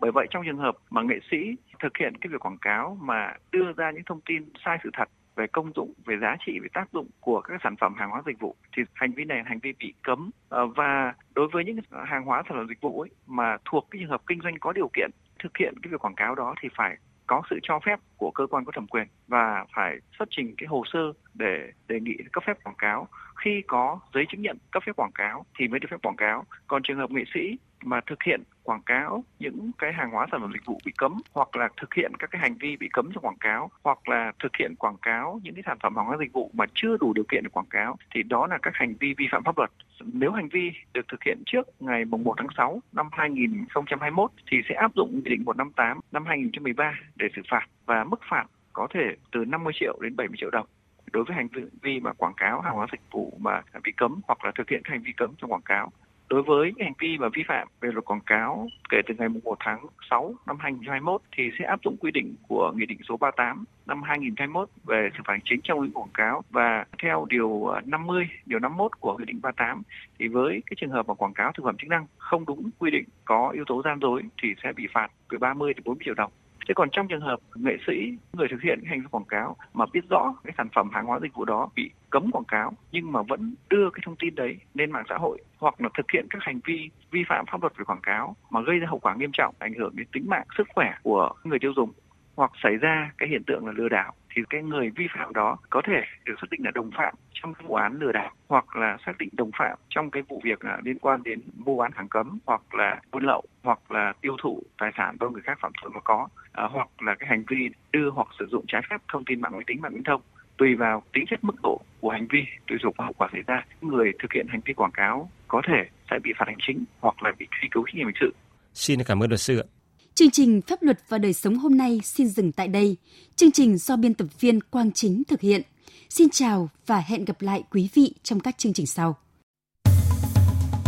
Bởi 0.00 0.12
vậy 0.12 0.26
trong 0.30 0.44
trường 0.46 0.58
hợp 0.58 0.76
mà 0.90 1.02
nghệ 1.02 1.18
sĩ 1.30 1.36
thực 1.82 1.96
hiện 1.96 2.16
cái 2.20 2.28
việc 2.32 2.46
quảng 2.46 2.58
cáo 2.60 2.98
mà 3.00 3.34
đưa 3.52 3.72
ra 3.72 3.90
những 3.90 4.04
thông 4.06 4.20
tin 4.20 4.48
sai 4.64 4.78
sự 4.82 4.90
thật 4.92 5.08
về 5.36 5.46
công 5.46 5.72
dụng, 5.76 5.92
về 6.04 6.16
giá 6.20 6.36
trị, 6.46 6.58
về 6.62 6.68
tác 6.72 6.92
dụng 6.92 7.08
của 7.20 7.40
các 7.40 7.60
sản 7.64 7.76
phẩm 7.80 7.94
hàng 7.94 8.10
hóa 8.10 8.22
dịch 8.26 8.40
vụ 8.40 8.54
thì 8.76 8.82
hành 8.94 9.12
vi 9.12 9.24
này 9.24 9.38
là 9.38 9.44
hành 9.46 9.58
vi 9.62 9.72
bị 9.78 9.94
cấm 10.02 10.30
ờ, 10.48 10.66
và 10.66 11.14
đối 11.34 11.48
với 11.52 11.64
những 11.64 11.76
hàng 12.06 12.24
hóa 12.24 12.42
sản 12.48 12.58
phẩm 12.58 12.66
dịch 12.68 12.80
vụ 12.80 13.00
ấy, 13.00 13.10
mà 13.26 13.56
thuộc 13.64 13.88
cái 13.90 14.00
trường 14.00 14.10
hợp 14.10 14.22
kinh 14.26 14.40
doanh 14.40 14.58
có 14.60 14.72
điều 14.72 14.90
kiện 14.94 15.10
thực 15.42 15.56
hiện 15.56 15.74
cái 15.82 15.92
việc 15.92 16.04
quảng 16.04 16.14
cáo 16.14 16.34
đó 16.34 16.54
thì 16.62 16.68
phải 16.76 16.96
có 17.26 17.42
sự 17.50 17.58
cho 17.62 17.80
phép 17.86 18.00
của 18.18 18.30
cơ 18.30 18.46
quan 18.46 18.64
có 18.64 18.72
thẩm 18.74 18.86
quyền 18.86 19.06
và 19.28 19.64
phải 19.74 19.96
xuất 20.18 20.28
trình 20.30 20.54
cái 20.58 20.66
hồ 20.66 20.82
sơ 20.92 21.12
để 21.34 21.72
đề 21.88 22.00
nghị 22.00 22.14
cấp 22.32 22.44
phép 22.46 22.58
quảng 22.64 22.76
cáo 22.78 23.08
khi 23.36 23.62
có 23.66 24.00
giấy 24.14 24.24
chứng 24.28 24.42
nhận 24.42 24.58
cấp 24.70 24.82
phép 24.86 24.92
quảng 24.96 25.12
cáo 25.14 25.46
thì 25.58 25.68
mới 25.68 25.80
được 25.80 25.88
phép 25.90 26.02
quảng 26.02 26.16
cáo 26.16 26.44
còn 26.66 26.82
trường 26.82 26.98
hợp 26.98 27.10
nghệ 27.10 27.24
sĩ 27.34 27.58
mà 27.82 28.00
thực 28.06 28.22
hiện 28.22 28.42
quảng 28.62 28.82
cáo 28.86 29.24
những 29.38 29.70
cái 29.78 29.92
hàng 29.92 30.10
hóa 30.10 30.26
sản 30.30 30.40
phẩm 30.40 30.52
dịch 30.52 30.66
vụ 30.66 30.78
bị 30.84 30.92
cấm 30.98 31.16
hoặc 31.32 31.56
là 31.56 31.68
thực 31.80 31.94
hiện 31.94 32.12
các 32.18 32.30
cái 32.30 32.40
hành 32.40 32.54
vi 32.60 32.76
bị 32.76 32.88
cấm 32.92 33.10
trong 33.14 33.24
quảng 33.24 33.38
cáo 33.40 33.70
hoặc 33.84 34.08
là 34.08 34.32
thực 34.42 34.56
hiện 34.56 34.74
quảng 34.78 34.96
cáo 35.02 35.40
những 35.42 35.54
cái 35.54 35.62
sản 35.66 35.78
phẩm 35.82 35.96
hàng 35.96 36.06
hóa 36.06 36.16
dịch 36.20 36.32
vụ 36.32 36.50
mà 36.54 36.64
chưa 36.74 36.96
đủ 37.00 37.12
điều 37.12 37.24
kiện 37.28 37.44
để 37.44 37.48
quảng 37.52 37.66
cáo 37.70 37.96
thì 38.14 38.22
đó 38.22 38.46
là 38.46 38.58
các 38.62 38.74
hành 38.74 38.94
vi 39.00 39.14
vi 39.18 39.26
phạm 39.30 39.44
pháp 39.44 39.58
luật. 39.58 39.70
Nếu 40.12 40.32
hành 40.32 40.48
vi 40.48 40.70
được 40.94 41.08
thực 41.08 41.22
hiện 41.22 41.38
trước 41.46 41.68
ngày 41.80 42.04
1 42.04 42.34
tháng 42.36 42.48
6 42.56 42.80
năm 42.92 43.08
2021 43.12 44.30
thì 44.50 44.56
sẽ 44.68 44.74
áp 44.74 44.94
dụng 44.94 45.14
Nghị 45.14 45.30
định 45.30 45.44
158 45.44 46.00
năm 46.12 46.24
2013 46.26 46.94
để 47.16 47.28
xử 47.36 47.42
phạt 47.50 47.66
và 47.86 48.04
mức 48.08 48.20
phạt 48.30 48.44
có 48.72 48.88
thể 48.94 49.16
từ 49.32 49.44
50 49.44 49.72
triệu 49.80 49.98
đến 50.00 50.16
70 50.16 50.36
triệu 50.40 50.50
đồng 50.50 50.66
đối 51.12 51.24
với 51.24 51.36
hành 51.36 51.48
vi 51.82 52.00
mà 52.00 52.12
quảng 52.12 52.34
cáo 52.36 52.60
hàng 52.60 52.74
hóa 52.74 52.86
dịch 52.92 53.00
vụ 53.10 53.32
mà 53.40 53.62
bị 53.84 53.92
cấm 53.92 54.20
hoặc 54.28 54.44
là 54.44 54.52
thực 54.54 54.70
hiện 54.70 54.82
hành 54.84 55.02
vi 55.02 55.12
cấm 55.16 55.34
trong 55.38 55.52
quảng 55.52 55.62
cáo 55.62 55.90
đối 56.28 56.42
với 56.42 56.72
hành 56.80 56.92
vi 56.98 57.18
mà 57.18 57.28
vi 57.34 57.42
phạm 57.48 57.68
về 57.80 57.90
luật 57.92 58.04
quảng 58.04 58.20
cáo 58.20 58.68
kể 58.88 58.96
từ 59.06 59.14
ngày 59.18 59.28
1 59.28 59.56
tháng 59.60 59.86
6 60.10 60.34
năm 60.46 60.56
2021 60.60 61.20
thì 61.36 61.50
sẽ 61.58 61.64
áp 61.64 61.80
dụng 61.84 61.96
quy 62.00 62.10
định 62.10 62.34
của 62.48 62.72
Nghị 62.76 62.86
định 62.86 62.98
số 63.08 63.16
38 63.16 63.64
năm 63.86 64.02
2021 64.02 64.68
về 64.84 65.08
xử 65.12 65.22
phạt 65.26 65.32
hành 65.32 65.40
chính 65.44 65.60
trong 65.64 65.80
lĩnh 65.80 65.92
quảng 65.92 66.08
cáo 66.14 66.42
và 66.50 66.84
theo 67.02 67.26
điều 67.30 67.66
50, 67.84 68.28
điều 68.46 68.58
51 68.58 69.00
của 69.00 69.16
Nghị 69.18 69.24
định 69.24 69.40
38 69.42 69.82
thì 70.18 70.28
với 70.28 70.62
cái 70.66 70.76
trường 70.80 70.90
hợp 70.90 71.08
mà 71.08 71.14
quảng 71.14 71.34
cáo 71.34 71.52
thực 71.52 71.64
phẩm 71.64 71.76
chức 71.78 71.88
năng 71.88 72.06
không 72.18 72.46
đúng 72.46 72.70
quy 72.78 72.90
định 72.90 73.04
có 73.24 73.50
yếu 73.54 73.64
tố 73.64 73.82
gian 73.84 73.98
dối 74.00 74.22
thì 74.42 74.54
sẽ 74.62 74.72
bị 74.72 74.86
phạt 74.92 75.10
từ 75.30 75.38
30 75.38 75.74
đến 75.74 75.82
40 75.84 76.02
triệu 76.04 76.14
đồng. 76.14 76.32
Thế 76.68 76.74
còn 76.74 76.88
trong 76.92 77.08
trường 77.08 77.20
hợp 77.20 77.40
nghệ 77.54 77.76
sĩ, 77.86 77.92
người 78.32 78.48
thực 78.50 78.62
hiện 78.62 78.80
hành 78.84 79.00
vi 79.00 79.06
quảng 79.10 79.24
cáo 79.24 79.56
mà 79.74 79.84
biết 79.92 80.00
rõ 80.10 80.34
cái 80.44 80.52
sản 80.56 80.68
phẩm 80.74 80.90
hàng 80.92 81.06
hóa 81.06 81.18
dịch 81.22 81.34
vụ 81.34 81.44
đó 81.44 81.68
bị 81.74 81.90
cấm 82.10 82.30
quảng 82.32 82.44
cáo 82.44 82.72
nhưng 82.92 83.12
mà 83.12 83.22
vẫn 83.22 83.54
đưa 83.70 83.90
cái 83.90 84.00
thông 84.06 84.16
tin 84.16 84.34
đấy 84.34 84.56
lên 84.74 84.90
mạng 84.90 85.04
xã 85.08 85.14
hội 85.18 85.38
hoặc 85.58 85.80
là 85.80 85.88
thực 85.96 86.10
hiện 86.12 86.26
các 86.30 86.38
hành 86.42 86.60
vi 86.64 86.90
vi 87.10 87.24
phạm 87.28 87.44
pháp 87.52 87.60
luật 87.60 87.72
về 87.78 87.84
quảng 87.84 88.00
cáo 88.02 88.36
mà 88.50 88.60
gây 88.60 88.78
ra 88.78 88.86
hậu 88.90 88.98
quả 88.98 89.14
nghiêm 89.14 89.30
trọng 89.32 89.54
ảnh 89.58 89.74
hưởng 89.74 89.96
đến 89.96 90.06
tính 90.12 90.24
mạng 90.26 90.46
sức 90.58 90.68
khỏe 90.74 90.94
của 91.02 91.30
người 91.44 91.58
tiêu 91.58 91.72
dùng 91.76 91.92
hoặc 92.36 92.50
xảy 92.62 92.76
ra 92.76 93.10
cái 93.18 93.28
hiện 93.28 93.42
tượng 93.46 93.66
là 93.66 93.72
lừa 93.72 93.88
đảo 93.88 94.12
thì 94.38 94.44
cái 94.50 94.62
người 94.62 94.90
vi 94.96 95.06
phạm 95.14 95.32
đó 95.32 95.56
có 95.70 95.82
thể 95.86 96.00
được 96.24 96.34
xác 96.40 96.46
định 96.50 96.60
là 96.64 96.70
đồng 96.74 96.90
phạm 96.96 97.14
trong 97.32 97.52
vụ 97.66 97.74
án 97.74 97.98
lừa 98.00 98.12
đảo 98.12 98.30
hoặc 98.48 98.76
là 98.76 98.96
xác 99.06 99.18
định 99.18 99.28
đồng 99.32 99.50
phạm 99.58 99.78
trong 99.88 100.10
cái 100.10 100.22
vụ 100.28 100.40
việc 100.44 100.64
là 100.64 100.78
liên 100.84 100.98
quan 100.98 101.22
đến 101.22 101.40
mua 101.56 101.76
bán 101.76 101.90
hàng 101.94 102.08
cấm 102.08 102.38
hoặc 102.46 102.74
là 102.74 103.00
buôn 103.12 103.22
lậu 103.22 103.42
hoặc 103.62 103.90
là 103.90 104.12
tiêu 104.20 104.36
thụ 104.42 104.62
tài 104.78 104.90
sản 104.96 105.16
do 105.20 105.28
người 105.28 105.42
khác 105.42 105.58
phạm 105.60 105.72
tội 105.82 105.90
mà 105.94 106.00
có 106.00 106.28
à, 106.52 106.64
hoặc 106.72 106.88
là 107.02 107.14
cái 107.14 107.28
hành 107.28 107.44
vi 107.48 107.68
đưa 107.92 108.10
hoặc 108.10 108.28
sử 108.38 108.46
dụng 108.50 108.64
trái 108.68 108.82
phép 108.90 108.96
thông 109.12 109.24
tin 109.24 109.40
mạng 109.40 109.52
máy 109.52 109.64
tính 109.66 109.80
mạng 109.80 109.92
viễn 109.94 110.04
thông 110.04 110.20
tùy 110.56 110.74
vào 110.74 111.02
tính 111.12 111.24
chất 111.30 111.44
mức 111.44 111.54
độ 111.62 111.80
của 112.00 112.10
hành 112.10 112.26
vi 112.30 112.44
tùy 112.66 112.78
thuộc 112.82 112.96
vào 112.96 113.04
hậu 113.04 113.14
quả 113.18 113.28
xảy 113.32 113.42
ra 113.46 113.64
người 113.80 114.12
thực 114.22 114.32
hiện 114.32 114.46
hành 114.48 114.60
vi 114.64 114.74
quảng 114.74 114.92
cáo 114.92 115.30
có 115.48 115.62
thể 115.68 115.88
sẽ 116.10 116.18
bị 116.22 116.32
phạt 116.38 116.48
hành 116.48 116.58
chính 116.66 116.84
hoặc 117.00 117.22
là 117.22 117.32
bị 117.38 117.46
truy 117.60 117.68
cứu 117.70 117.84
trách 117.86 117.94
nhiệm 117.94 118.06
hình 118.06 118.16
sự 118.20 118.34
Xin 118.74 118.98
cảm 119.06 119.22
ơn 119.22 119.30
luật 119.30 119.40
sư 119.40 119.58
ạ. 119.58 119.77
Chương 120.18 120.30
trình 120.30 120.60
Pháp 120.66 120.82
luật 120.82 120.98
và 121.08 121.18
đời 121.18 121.32
sống 121.32 121.58
hôm 121.58 121.76
nay 121.76 122.00
xin 122.04 122.28
dừng 122.28 122.52
tại 122.52 122.68
đây. 122.68 122.96
Chương 123.36 123.50
trình 123.50 123.78
do 123.78 123.96
biên 123.96 124.14
tập 124.14 124.26
viên 124.40 124.60
Quang 124.60 124.92
Chính 124.92 125.22
thực 125.28 125.40
hiện. 125.40 125.62
Xin 126.10 126.28
chào 126.30 126.68
và 126.86 126.98
hẹn 127.00 127.24
gặp 127.24 127.42
lại 127.42 127.62
quý 127.70 127.88
vị 127.94 128.14
trong 128.22 128.40
các 128.40 128.58
chương 128.58 128.72
trình 128.72 128.86
sau. 128.86 129.16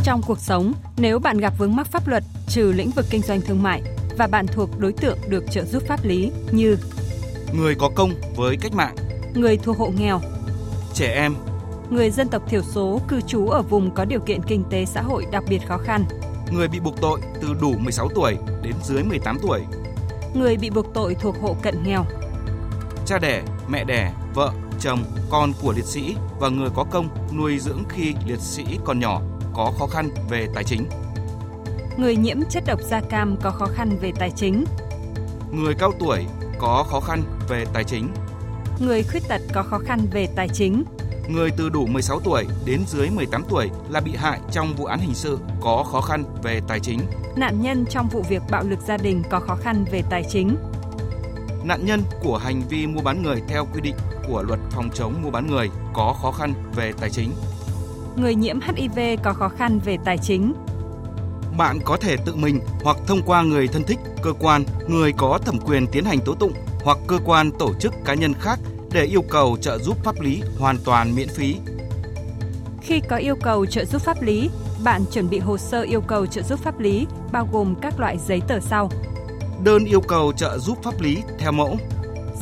Trong 0.05 0.21
cuộc 0.27 0.39
sống, 0.39 0.73
nếu 0.97 1.19
bạn 1.19 1.39
gặp 1.39 1.55
vướng 1.59 1.77
mắc 1.77 1.87
pháp 1.87 2.09
luật 2.09 2.25
trừ 2.49 2.73
lĩnh 2.77 2.91
vực 2.91 3.05
kinh 3.11 3.23
doanh 3.23 3.41
thương 3.41 3.63
mại 3.63 3.83
và 4.19 4.27
bạn 4.27 4.47
thuộc 4.47 4.71
đối 4.79 4.93
tượng 4.93 5.19
được 5.29 5.45
trợ 5.51 5.65
giúp 5.65 5.83
pháp 5.87 6.05
lý 6.05 6.31
như 6.53 6.77
người 7.55 7.75
có 7.75 7.91
công 7.95 8.11
với 8.37 8.57
cách 8.61 8.73
mạng, 8.73 8.97
người 9.35 9.57
thuộc 9.57 9.77
hộ 9.77 9.93
nghèo, 9.99 10.21
trẻ 10.95 11.15
em, 11.15 11.35
người 11.91 12.11
dân 12.11 12.29
tộc 12.29 12.51
thiểu 12.51 12.63
số 12.63 13.01
cư 13.09 13.21
trú 13.21 13.49
ở 13.49 13.63
vùng 13.63 13.95
có 13.95 14.05
điều 14.05 14.21
kiện 14.21 14.41
kinh 14.47 14.65
tế 14.71 14.85
xã 14.85 15.03
hội 15.03 15.27
đặc 15.33 15.45
biệt 15.49 15.61
khó 15.69 15.79
khăn, 15.79 16.05
người 16.53 16.69
bị 16.69 16.81
buộc 16.81 17.01
tội 17.01 17.21
từ 17.41 17.55
đủ 17.61 17.75
16 17.79 18.09
tuổi 18.15 18.37
đến 18.63 18.75
dưới 18.83 19.03
18 19.03 19.39
tuổi, 19.43 19.61
người 20.35 20.57
bị 20.57 20.71
buộc 20.71 20.95
tội 20.95 21.15
thuộc 21.15 21.37
hộ 21.41 21.57
cận 21.63 21.83
nghèo, 21.83 22.05
cha 23.07 23.19
đẻ, 23.19 23.43
mẹ 23.69 23.85
đẻ, 23.85 24.13
vợ, 24.35 24.53
chồng, 24.81 25.05
con 25.31 25.53
của 25.63 25.73
liệt 25.73 25.85
sĩ 25.85 26.17
và 26.41 26.49
người 26.49 26.69
có 26.75 26.85
công 26.91 27.09
nuôi 27.37 27.59
dưỡng 27.59 27.83
khi 27.89 28.15
liệt 28.27 28.41
sĩ 28.41 28.65
còn 28.85 29.01
nhỏ 29.01 29.21
có 29.55 29.73
khó 29.79 29.87
khăn 29.87 30.11
về 30.31 30.47
tài 30.55 30.65
chính, 30.65 30.87
người 31.97 32.17
nhiễm 32.17 32.39
chất 32.51 32.63
độc 32.67 32.81
da 32.83 33.01
cam 33.01 33.37
có 33.43 33.51
khó 33.51 33.67
khăn 33.67 33.99
về 34.01 34.13
tài 34.19 34.31
chính, 34.31 34.65
người 35.53 35.75
cao 35.75 35.93
tuổi 35.99 36.27
có 36.59 36.85
khó 36.89 37.01
khăn 37.01 37.23
về 37.49 37.65
tài 37.73 37.85
chính, 37.85 38.09
người 38.81 39.03
khuyết 39.03 39.23
tật 39.29 39.41
có 39.53 39.63
khó 39.63 39.79
khăn 39.79 40.01
về 40.13 40.29
tài 40.37 40.49
chính, 40.49 40.85
người 41.33 41.51
từ 41.51 41.69
đủ 41.69 41.87
16 41.87 42.21
tuổi 42.21 42.47
đến 42.65 42.81
dưới 42.87 43.11
18 43.11 43.43
tuổi 43.49 43.71
là 43.91 44.01
bị 44.01 44.13
hại 44.17 44.41
trong 44.53 44.75
vụ 44.75 44.85
án 44.85 44.99
hình 45.01 45.15
sự 45.15 45.39
có 45.61 45.85
khó 45.93 46.01
khăn 46.01 46.25
về 46.43 46.61
tài 46.69 46.81
chính, 46.81 47.01
nạn 47.37 47.63
nhân 47.63 47.85
trong 47.91 48.09
vụ 48.09 48.23
việc 48.29 48.43
bạo 48.51 48.65
lực 48.65 48.79
gia 48.81 48.97
đình 48.97 49.23
có 49.31 49.41
khó 49.41 49.55
khăn 49.55 49.85
về 49.93 50.03
tài 50.11 50.25
chính, 50.31 50.57
nạn 51.65 51.87
nhân 51.87 52.03
của 52.23 52.37
hành 52.37 52.63
vi 52.69 52.87
mua 52.87 53.01
bán 53.01 53.23
người 53.23 53.43
theo 53.49 53.67
quy 53.75 53.81
định 53.81 53.97
của 54.29 54.43
luật 54.43 54.61
phòng 54.71 54.91
chống 54.95 55.23
mua 55.23 55.31
bán 55.31 55.47
người 55.47 55.71
có 55.95 56.17
khó 56.23 56.33
khăn 56.33 56.55
về 56.77 56.93
tài 57.01 57.11
chính. 57.11 57.31
người 58.17 58.35
nhiễm 58.35 58.61
HIV 58.61 58.99
có 59.23 59.33
khó 59.33 59.49
khăn 59.49 59.81
về 59.85 59.97
tài 60.05 60.19
chính, 60.19 60.55
Bạn 61.59 61.79
có 61.85 61.97
thể 61.97 62.17
tự 62.17 62.35
mình 62.35 62.61
hoặc 62.83 62.97
thông 63.07 63.23
qua 63.27 63.43
người 63.43 63.69
thân 63.69 63.83
thích, 63.85 63.99
cơ 64.23 64.33
quan, 64.33 64.65
người 64.89 65.13
có 65.13 65.39
thẩm 65.39 65.59
quyền 65.61 65.87
tiến 65.87 66.05
hành 66.05 66.19
tố 66.25 66.35
tụng 66.35 66.53
hoặc 66.85 66.99
cơ 67.07 67.19
quan 67.25 67.51
tổ 67.59 67.75
chức 67.81 67.95
cá 68.05 68.15
nhân 68.15 68.33
khác 68.41 68.59
để 68.93 69.05
yêu 69.05 69.23
cầu 69.23 69.57
trợ 69.61 69.79
giúp 69.79 69.97
pháp 70.05 70.21
lý 70.21 70.43
hoàn 70.59 70.79
toàn 70.85 71.15
miễn 71.15 71.29
phí. 71.29 71.57
Khi 72.81 73.01
có 73.09 73.17
yêu 73.17 73.37
cầu 73.43 73.67
trợ 73.67 73.85
giúp 73.85 74.03
pháp 74.03 74.23
lý, 74.23 74.51
bạn 74.85 75.05
chuẩn 75.13 75.31
bị 75.31 75.39
hồ 75.39 75.59
sơ 75.59 75.83
yêu 75.83 76.01
cầu 76.01 76.27
trợ 76.27 76.43
giúp 76.43 76.61
pháp 76.63 76.81
lý 76.81 77.07
bao 77.33 77.49
gồm 77.53 77.75
các 77.83 78.01
loại 78.01 78.19
giấy 78.27 78.41
tờ 78.49 78.61
sau: 78.61 78.91
Đơn 79.65 79.85
yêu 79.85 80.01
cầu 80.01 80.33
trợ 80.37 80.59
giúp 80.59 80.79
pháp 80.83 81.01
lý 81.01 81.23
theo 81.39 81.53
mẫu, 81.53 81.77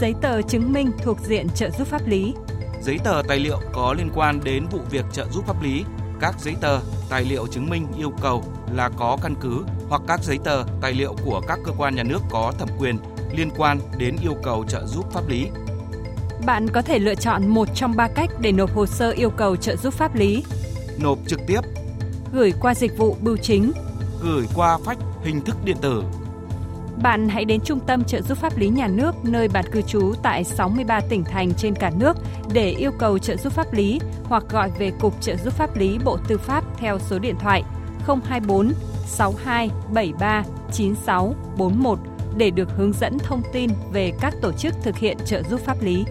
giấy 0.01 0.15
tờ 0.23 0.43
chứng 0.43 0.73
minh 0.73 0.91
thuộc 1.03 1.19
diện 1.21 1.49
trợ 1.55 1.71
giúp 1.71 1.89
pháp 1.89 2.07
lý, 2.07 2.35
giấy 2.83 2.99
tờ 3.05 3.23
tài 3.29 3.39
liệu 3.39 3.59
có 3.73 3.95
liên 3.99 4.11
quan 4.15 4.41
đến 4.45 4.67
vụ 4.71 4.79
việc 4.91 5.05
trợ 5.13 5.27
giúp 5.33 5.47
pháp 5.47 5.63
lý, 5.63 5.85
các 6.21 6.35
giấy 6.41 6.55
tờ, 6.61 6.81
tài 7.09 7.25
liệu 7.25 7.47
chứng 7.47 7.71
minh 7.71 7.87
yêu 7.99 8.13
cầu 8.23 8.45
là 8.75 8.91
có 8.97 9.19
căn 9.23 9.35
cứ 9.41 9.65
hoặc 9.89 10.03
các 10.07 10.21
giấy 10.25 10.39
tờ, 10.45 10.65
tài 10.81 10.93
liệu 10.93 11.17
của 11.25 11.41
các 11.49 11.59
cơ 11.65 11.73
quan 11.79 11.95
nhà 11.95 12.03
nước 12.03 12.23
có 12.31 12.53
thẩm 12.59 12.69
quyền 12.79 12.99
liên 13.37 13.51
quan 13.57 13.81
đến 13.99 14.17
yêu 14.23 14.35
cầu 14.43 14.65
trợ 14.69 14.87
giúp 14.87 15.13
pháp 15.13 15.29
lý. 15.29 15.49
Bạn 16.47 16.69
có 16.69 16.83
thể 16.83 16.99
lựa 16.99 17.15
chọn 17.15 17.49
một 17.49 17.69
trong 17.75 17.97
ba 17.97 18.09
cách 18.09 18.31
để 18.41 18.53
nộp 18.53 18.75
hồ 18.75 18.87
sơ 18.87 19.11
yêu 19.11 19.31
cầu 19.31 19.57
trợ 19.57 19.77
giúp 19.77 19.95
pháp 19.95 20.15
lý: 20.15 20.45
Nộp 21.03 21.19
trực 21.27 21.41
tiếp, 21.47 21.61
gửi 22.33 22.53
qua 22.61 22.75
dịch 22.75 22.99
vụ 22.99 23.17
bưu 23.21 23.37
chính. 23.37 23.73
gửi 24.23 24.47
qua 24.55 24.79
phách 24.85 24.99
hình 25.25 25.41
thức 25.41 25.57
điện 25.65 25.77
tử, 25.81 26.03
Bạn 27.03 27.29
hãy 27.29 27.45
đến 27.45 27.61
Trung 27.65 27.81
tâm 27.81 28.05
trợ 28.05 28.23
giúp 28.23 28.39
pháp 28.39 28.59
lý 28.59 28.69
nhà 28.69 28.89
nước 28.89 29.15
nơi 29.23 29.49
bạn 29.49 29.65
cư 29.73 29.83
trú 29.83 30.15
tại 30.23 30.45
63 30.45 31.01
tỉnh 31.01 31.25
thành 31.25 31.55
trên 31.55 31.75
cả 31.75 31.91
nước 31.99 32.17
để 32.53 32.71
yêu 32.71 32.91
cầu 32.99 33.19
trợ 33.19 33.37
giúp 33.37 33.53
pháp 33.53 33.73
lý 33.73 34.01
hoặc 34.25 34.45
gọi 34.51 34.71
về 34.79 34.93
Cục 35.01 35.21
Trợ 35.21 35.37
giúp 35.37 35.55
pháp 35.55 35.77
lý 35.77 35.99
Bộ 36.05 36.19
Tư 36.29 36.39
pháp 36.39 36.65
theo 36.79 36.99
số 36.99 37.19
điện 37.19 37.37
thoại 37.41 37.63
024 38.07 38.73
62 39.07 39.71
73 39.95 40.45
96 40.73 41.35
41 41.57 41.99
để 42.37 42.51
được 42.51 42.69
hướng 42.77 42.93
dẫn 42.93 43.19
thông 43.19 43.43
tin 43.53 43.71
về 43.93 44.13
các 44.21 44.35
tổ 44.43 44.53
chức 44.53 44.75
thực 44.83 44.97
hiện 44.97 45.17
trợ 45.27 45.43
giúp 45.43 45.61
pháp 45.61 45.83
lý. 45.83 46.05